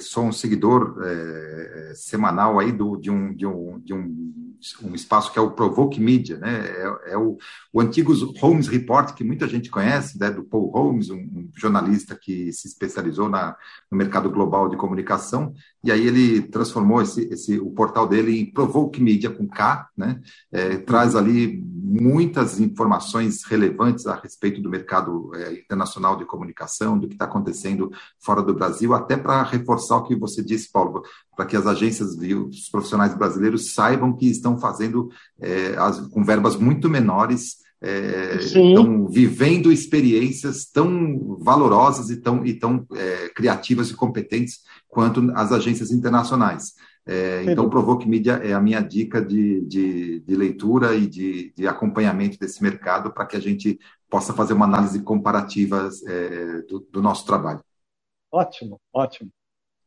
sou 0.00 0.24
um 0.24 0.32
seguidor 0.32 0.98
é, 1.02 1.92
semanal 1.94 2.58
aí 2.58 2.70
do, 2.70 2.96
de, 2.96 3.10
um, 3.10 3.32
de, 3.32 3.46
um, 3.46 3.78
de 3.80 3.94
um, 3.94 4.54
um 4.82 4.94
espaço 4.94 5.32
que 5.32 5.38
é 5.38 5.42
o 5.42 5.52
Provoke 5.52 5.98
Media, 5.98 6.36
né? 6.36 6.66
É, 6.66 7.12
é 7.12 7.18
o, 7.18 7.38
o 7.72 7.80
antigo 7.80 8.12
Holmes 8.38 8.68
Report, 8.68 9.14
que 9.14 9.24
muita 9.24 9.48
gente 9.48 9.70
conhece, 9.70 10.18
né? 10.18 10.30
do 10.30 10.44
Paul 10.44 10.70
Holmes, 10.70 11.08
um, 11.08 11.48
jornalista 11.56 12.14
que 12.14 12.52
se 12.52 12.68
especializou 12.68 13.30
na, 13.30 13.56
no 13.90 13.96
mercado 13.96 14.30
global 14.30 14.68
de 14.68 14.76
comunicação, 14.76 15.54
e 15.82 15.90
aí 15.90 16.06
ele 16.06 16.42
transformou 16.42 17.00
esse, 17.00 17.22
esse, 17.32 17.58
o 17.58 17.70
portal 17.70 18.06
dele 18.06 18.38
em 18.38 18.52
Provoke 18.52 19.00
Media 19.00 19.30
com 19.30 19.48
K, 19.48 19.88
né? 19.96 20.20
É, 20.52 20.76
traz 20.76 21.16
ali 21.16 21.64
muitas 21.88 22.60
informações 22.60 23.42
relevantes 23.44 24.06
a 24.06 24.14
respeito 24.14 24.60
do 24.60 24.68
mercado 24.68 25.30
é, 25.34 25.54
internacional 25.54 26.16
de 26.16 26.26
comunicação, 26.26 26.98
do 26.98 27.08
que 27.08 27.14
está 27.14 27.24
acontecendo 27.24 27.90
fora 28.18 28.42
do 28.42 28.52
Brasil, 28.52 28.92
até 28.92 29.16
para 29.16 29.42
reforçar 29.42 29.96
o 29.96 30.02
que 30.02 30.14
você 30.14 30.42
disse, 30.42 30.70
Paulo, 30.70 31.02
para 31.34 31.46
que 31.46 31.56
as 31.56 31.66
agências 31.66 32.14
e 32.20 32.34
os 32.34 32.68
profissionais 32.68 33.14
brasileiros 33.14 33.72
saibam 33.72 34.14
que 34.14 34.26
estão 34.26 34.58
fazendo 34.58 35.08
é, 35.40 35.74
as, 35.78 35.98
com 36.08 36.22
verbas 36.22 36.56
muito 36.56 36.88
menores. 36.88 37.66
É, 37.80 38.38
estão 38.40 39.06
vivendo 39.06 39.70
experiências 39.70 40.64
tão 40.64 41.38
valorosas 41.40 42.10
e 42.10 42.16
tão, 42.16 42.44
e 42.44 42.52
tão 42.52 42.84
criativas 43.36 43.88
e 43.88 43.94
competentes 43.94 44.62
quanto 44.88 45.30
as 45.36 45.52
agências 45.52 45.92
internacionais. 45.92 46.72
É, 47.08 47.42
então, 47.44 47.64
o 47.64 47.70
Provoke 47.70 48.06
Media 48.06 48.34
é 48.34 48.52
a 48.52 48.60
minha 48.60 48.82
dica 48.82 49.22
de, 49.22 49.62
de, 49.62 50.20
de 50.20 50.36
leitura 50.36 50.94
e 50.94 51.06
de, 51.06 51.54
de, 51.56 51.66
acompanhamento 51.66 52.38
desse 52.38 52.62
mercado 52.62 53.10
para 53.10 53.24
que 53.24 53.34
a 53.34 53.40
gente 53.40 53.78
possa 54.10 54.34
fazer 54.34 54.52
uma 54.52 54.66
análise 54.66 55.00
comparativa 55.00 55.88
é, 56.06 56.62
do, 56.68 56.80
do, 56.92 57.00
nosso 57.00 57.24
trabalho. 57.24 57.60
Ótimo, 58.30 58.78
ótimo. 58.92 59.30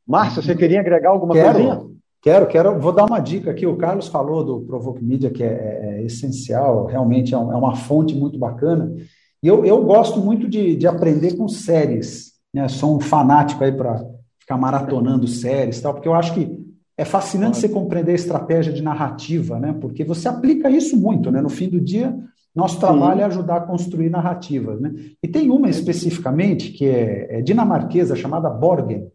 Márcio, 0.07 0.41
você 0.41 0.55
queria 0.55 0.79
agregar 0.79 1.12
alguma 1.12 1.36
quero, 1.36 1.53
coisinha? 1.53 1.91
Quero, 2.23 2.47
quero. 2.47 2.79
Vou 2.79 2.91
dar 2.91 3.05
uma 3.05 3.19
dica 3.19 3.51
aqui. 3.51 3.67
O 3.67 3.77
Carlos 3.77 4.07
falou 4.07 4.43
do 4.43 4.62
Provoke 4.62 5.03
Media, 5.03 5.29
que 5.29 5.43
é, 5.43 5.99
é 5.99 6.03
essencial, 6.03 6.88
realmente 6.88 7.36
é, 7.36 7.38
um, 7.38 7.53
é, 7.53 7.55
uma 7.55 7.75
fonte 7.75 8.15
muito 8.15 8.39
bacana. 8.39 8.95
E 9.43 9.47
eu, 9.47 9.63
eu 9.63 9.84
gosto 9.84 10.19
muito 10.19 10.49
de, 10.49 10.75
de 10.75 10.88
aprender 10.88 11.38
com 11.38 11.47
séries. 11.47 12.31
Né? 12.51 12.67
Sou 12.67 12.97
um 12.97 12.99
fanático 12.99 13.63
aí 13.63 13.71
para 13.71 14.03
ficar 14.39 14.57
maratonando 14.57 15.27
séries, 15.27 15.79
tal, 15.79 15.93
porque 15.93 16.07
eu 16.07 16.15
acho 16.15 16.34
que 16.34 16.61
é 17.01 17.05
fascinante 17.05 17.57
você 17.57 17.67
compreender 17.67 18.11
a 18.11 18.15
estratégia 18.15 18.71
de 18.71 18.83
narrativa, 18.83 19.59
né? 19.59 19.75
Porque 19.81 20.03
você 20.03 20.27
aplica 20.27 20.69
isso 20.69 20.95
muito, 20.95 21.31
né? 21.31 21.41
No 21.41 21.49
fim 21.49 21.67
do 21.67 21.81
dia, 21.81 22.15
nosso 22.55 22.79
trabalho 22.79 23.17
Sim. 23.17 23.23
é 23.23 23.25
ajudar 23.25 23.55
a 23.57 23.61
construir 23.61 24.11
narrativas, 24.11 24.79
né? 24.79 24.93
E 25.23 25.27
tem 25.27 25.49
uma 25.49 25.67
especificamente 25.67 26.71
que 26.71 26.85
é, 26.85 27.39
é 27.39 27.41
dinamarquesa, 27.41 28.15
chamada 28.15 28.51
Borgen, 28.51 29.07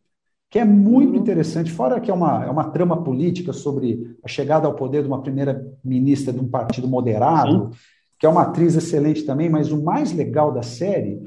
que 0.51 0.59
é 0.59 0.65
muito 0.65 1.15
uhum. 1.15 1.21
interessante, 1.21 1.71
fora 1.71 2.01
que 2.01 2.11
é 2.11 2.15
uma, 2.15 2.45
é 2.45 2.51
uma 2.51 2.71
trama 2.71 3.05
política 3.05 3.53
sobre 3.53 4.17
a 4.21 4.27
chegada 4.27 4.67
ao 4.67 4.75
poder 4.75 5.03
de 5.03 5.09
uma 5.09 5.23
primeira-ministra 5.23 6.33
de 6.33 6.41
um 6.41 6.49
partido 6.49 6.89
moderado, 6.89 7.71
Sim. 7.71 7.79
que 8.19 8.27
é 8.27 8.29
uma 8.29 8.43
atriz 8.43 8.75
excelente 8.75 9.23
também, 9.23 9.49
mas 9.49 9.71
o 9.71 9.81
mais 9.81 10.13
legal 10.13 10.53
da 10.53 10.65
série 10.65 11.23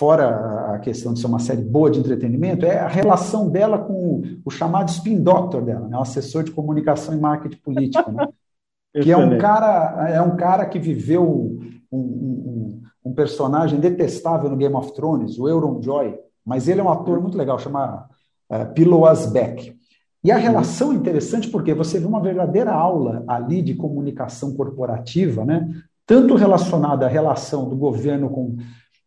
fora 0.00 0.76
a 0.76 0.78
questão 0.78 1.12
de 1.12 1.20
ser 1.20 1.26
uma 1.26 1.38
série 1.38 1.60
boa 1.60 1.90
de 1.90 2.00
entretenimento, 2.00 2.64
é 2.64 2.78
a 2.78 2.88
relação 2.88 3.50
dela 3.50 3.78
com 3.78 4.22
o 4.42 4.50
chamado 4.50 4.88
spin 4.88 5.22
doctor 5.22 5.60
dela, 5.60 5.86
né? 5.86 5.98
o 5.98 6.00
assessor 6.00 6.42
de 6.42 6.52
comunicação 6.52 7.14
e 7.14 7.20
marketing 7.20 7.58
político, 7.58 8.10
né? 8.10 8.26
que 9.02 9.12
é 9.12 9.16
um 9.16 9.36
cara 9.36 10.08
é 10.08 10.22
um 10.22 10.36
cara 10.36 10.64
que 10.64 10.78
viveu 10.78 11.54
um, 11.92 11.98
um, 11.98 12.82
um, 13.04 13.14
personagem 13.14 13.78
detestável 13.78 14.48
no 14.48 14.56
Game 14.56 14.74
of 14.74 14.94
Thrones, 14.94 15.38
o 15.38 15.46
Euron 15.46 15.82
Joy, 15.82 16.18
mas 16.46 16.66
ele 16.66 16.80
é 16.80 16.82
um 16.82 16.90
ator 16.90 17.20
muito 17.20 17.36
legal, 17.36 17.58
chama 17.58 18.08
uh, 18.50 18.72
Pilo 18.72 19.04
Asbeck. 19.04 19.78
E 20.24 20.32
a 20.32 20.36
uhum. 20.36 20.42
relação 20.42 20.92
é 20.92 20.94
interessante 20.94 21.48
porque 21.48 21.74
você 21.74 22.00
vê 22.00 22.06
uma 22.06 22.22
verdadeira 22.22 22.72
aula 22.72 23.22
ali 23.28 23.60
de 23.60 23.74
comunicação 23.74 24.54
corporativa, 24.54 25.44
né? 25.44 25.68
tanto 26.06 26.34
relacionada 26.34 27.06
à 27.06 27.08
relação 27.08 27.68
do 27.68 27.76
governo 27.76 28.30
com 28.30 28.56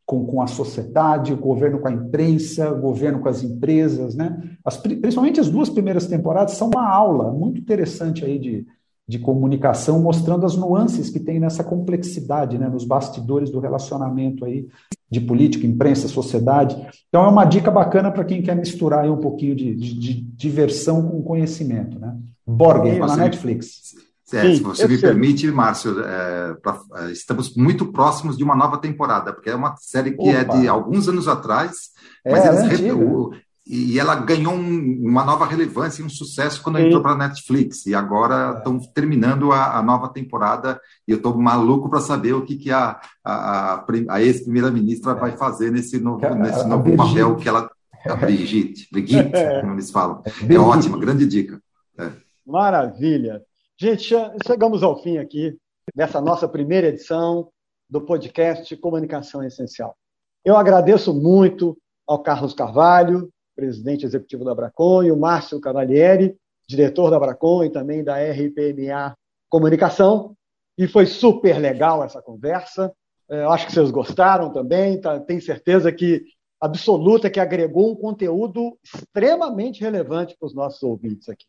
com, 0.06 0.26
com 0.26 0.42
a 0.42 0.48
sociedade, 0.48 1.34
o 1.34 1.38
governo 1.38 1.80
com 1.80 1.88
a 1.88 1.92
imprensa, 1.92 2.72
o 2.72 2.82
governo 2.82 3.20
com 3.20 3.30
as 3.30 3.42
empresas, 3.44 4.16
né? 4.16 4.42
As, 4.64 4.78
principalmente 4.78 5.40
as 5.40 5.50
duas 5.50 5.70
primeiras 5.70 6.08
temporadas 6.08 6.54
são 6.54 6.70
uma 6.70 6.88
aula 6.88 7.32
muito 7.32 7.60
interessante 7.60 8.26
aí 8.26 8.38
de, 8.38 8.68
de 9.08 9.20
comunicação, 9.20 10.02
mostrando 10.02 10.46
as 10.46 10.56
nuances 10.56 11.10
que 11.10 11.20
tem 11.20 11.40
nessa 11.40 11.64
complexidade, 11.64 12.58
né, 12.58 12.68
nos 12.68 12.86
bastidores 12.86 13.50
do 13.50 13.60
relacionamento 13.60 14.46
aí 14.46 14.68
de 15.10 15.22
política, 15.22 15.66
imprensa, 15.66 16.08
sociedade. 16.08 16.76
Então 17.08 17.24
é 17.24 17.28
uma 17.28 17.46
dica 17.46 17.72
bacana 17.72 18.12
para 18.12 18.26
quem 18.26 18.42
quer 18.42 18.56
misturar 18.56 19.04
aí 19.04 19.10
um 19.10 19.20
pouquinho 19.20 19.56
de, 19.56 19.76
de, 19.76 19.94
de 19.94 20.22
diversão 20.22 21.08
com 21.08 21.22
conhecimento, 21.22 22.00
né? 22.00 22.18
Borgen, 22.46 23.00
na 23.00 23.16
Netflix. 23.16 23.96
É, 24.34 24.56
se 24.56 24.62
você 24.62 24.88
me 24.88 24.98
sei. 24.98 25.10
permite, 25.10 25.52
Márcio, 25.52 26.00
é, 26.00 26.54
pra, 26.56 26.80
é, 26.96 27.12
estamos 27.12 27.56
muito 27.56 27.92
próximos 27.92 28.38
de 28.38 28.44
uma 28.44 28.56
nova 28.56 28.78
temporada, 28.78 29.32
porque 29.32 29.50
é 29.50 29.56
uma 29.56 29.76
série 29.78 30.12
que 30.12 30.30
Opa. 30.30 30.32
é 30.32 30.44
de 30.44 30.68
alguns 30.68 31.08
anos 31.08 31.28
atrás, 31.28 31.92
é, 32.26 32.32
mas 32.32 32.72
eles, 32.72 32.94
o, 32.94 33.34
e 33.66 33.98
ela 33.98 34.16
ganhou 34.16 34.54
um, 34.54 35.02
uma 35.04 35.24
nova 35.24 35.46
relevância 35.46 36.02
e 36.02 36.06
um 36.06 36.10
sucesso 36.10 36.62
quando 36.62 36.78
Sim. 36.78 36.88
entrou 36.88 37.02
para 37.02 37.14
a 37.14 37.18
Netflix. 37.18 37.86
E 37.86 37.96
agora 37.96 38.58
estão 38.58 38.76
é. 38.76 38.88
terminando 38.94 39.54
a, 39.54 39.78
a, 39.78 39.82
nova 39.82 40.10
temporada 40.10 40.80
e 41.08 41.12
eu 41.12 41.18
estou 41.18 41.38
maluco 41.38 41.90
para 41.90 42.02
saber 42.02 42.34
o 42.34 42.44
que, 42.44 42.58
que 42.58 42.72
a, 42.72 43.00
a, 43.24 43.86
a 44.10 44.22
ex-primeira-ministra 44.22 45.14
é. 45.14 45.16
vai 45.16 45.38
fazer 45.38 45.72
nesse 45.72 45.98
novo, 45.98 46.28
nesse 46.36 46.68
novo 46.68 46.96
papel 46.96 47.36
que 47.36 47.48
ela. 47.48 47.70
A 48.06 48.16
Brigitte, 48.20 48.90
Brigitte, 48.92 49.34
é. 49.34 49.62
como 49.62 49.74
eles 49.74 49.90
falam. 49.90 50.22
É, 50.26 50.54
é 50.54 50.60
ótima, 50.60 50.98
grande 50.98 51.26
dica. 51.26 51.62
É. 51.98 52.10
Maravilha. 52.46 53.42
Gente, 53.76 54.14
chegamos 54.46 54.84
ao 54.84 55.02
fim 55.02 55.18
aqui 55.18 55.58
dessa 55.96 56.22
nossa 56.22 56.48
primeira 56.48 56.88
edição 56.88 57.50
do 57.90 58.00
podcast 58.02 58.78
Comunicação 58.78 59.44
Essencial. 59.44 59.98
Eu 60.46 60.56
agradeço 60.56 61.12
muito 61.12 61.76
ao 62.06 62.22
Carlos 62.22 62.54
Carvalho, 62.54 63.32
presidente 63.56 64.06
executivo 64.06 64.46
da 64.46 64.52
Abracon, 64.52 65.04
e 65.04 65.12
o 65.12 65.18
Márcio 65.18 65.60
Cavalieri, 65.60 66.38
diretor 66.70 67.10
da 67.10 67.18
Abracon 67.18 67.64
e 67.64 67.72
também 67.72 68.04
da 68.04 68.18
RPMA 68.18 69.16
Comunicação. 69.50 70.36
E 70.78 70.88
foi 70.88 71.08
super 71.08 71.58
legal 71.58 72.04
essa 72.04 72.22
conversa. 72.22 72.94
É, 73.28 73.44
eu 73.44 73.52
acho 73.52 73.66
que 73.66 73.74
vocês 73.74 73.90
gostaram 73.90 74.54
também. 74.54 75.02
Tá, 75.02 75.20
tenho 75.20 75.42
certeza 75.42 75.92
que 75.92 76.24
absoluta 76.62 77.28
que 77.28 77.40
agregou 77.40 77.92
um 77.92 77.96
conteúdo 77.96 78.78
extremamente 78.84 79.82
relevante 79.82 80.38
para 80.40 80.46
os 80.46 80.54
nossos 80.54 80.82
ouvintes 80.84 81.28
aqui. 81.28 81.46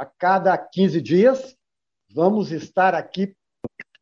A 0.00 0.04
cada 0.06 0.56
15 0.56 1.02
dias, 1.02 1.54
vamos 2.10 2.50
estar 2.52 2.94
aqui 2.94 3.34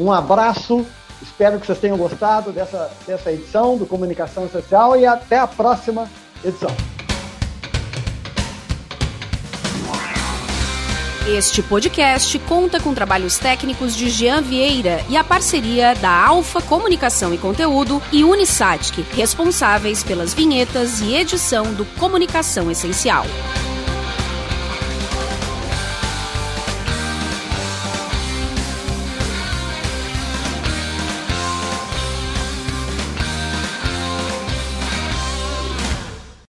Um 0.00 0.10
abraço, 0.10 0.84
espero 1.22 1.58
que 1.58 1.66
vocês 1.66 1.78
tenham 1.78 1.96
gostado 1.96 2.52
dessa, 2.52 2.90
dessa 3.06 3.32
edição 3.32 3.76
do 3.76 3.86
Comunicação 3.86 4.48
Social 4.48 4.96
e 4.96 5.06
até 5.06 5.38
a 5.38 5.46
próxima 5.46 6.08
edição. 6.44 6.70
Este 11.28 11.62
podcast 11.62 12.36
conta 12.40 12.80
com 12.80 12.92
trabalhos 12.92 13.38
técnicos 13.38 13.96
de 13.96 14.10
Jean 14.10 14.42
Vieira 14.42 15.04
e 15.08 15.16
a 15.16 15.22
parceria 15.22 15.94
da 15.94 16.10
Alfa 16.10 16.60
Comunicação 16.60 17.32
e 17.32 17.38
Conteúdo 17.38 18.02
e 18.10 18.24
Unisatic, 18.24 19.04
responsáveis 19.14 20.02
pelas 20.02 20.34
vinhetas 20.34 21.00
e 21.00 21.14
edição 21.14 21.72
do 21.74 21.84
Comunicação 21.98 22.70
Essencial. 22.70 23.24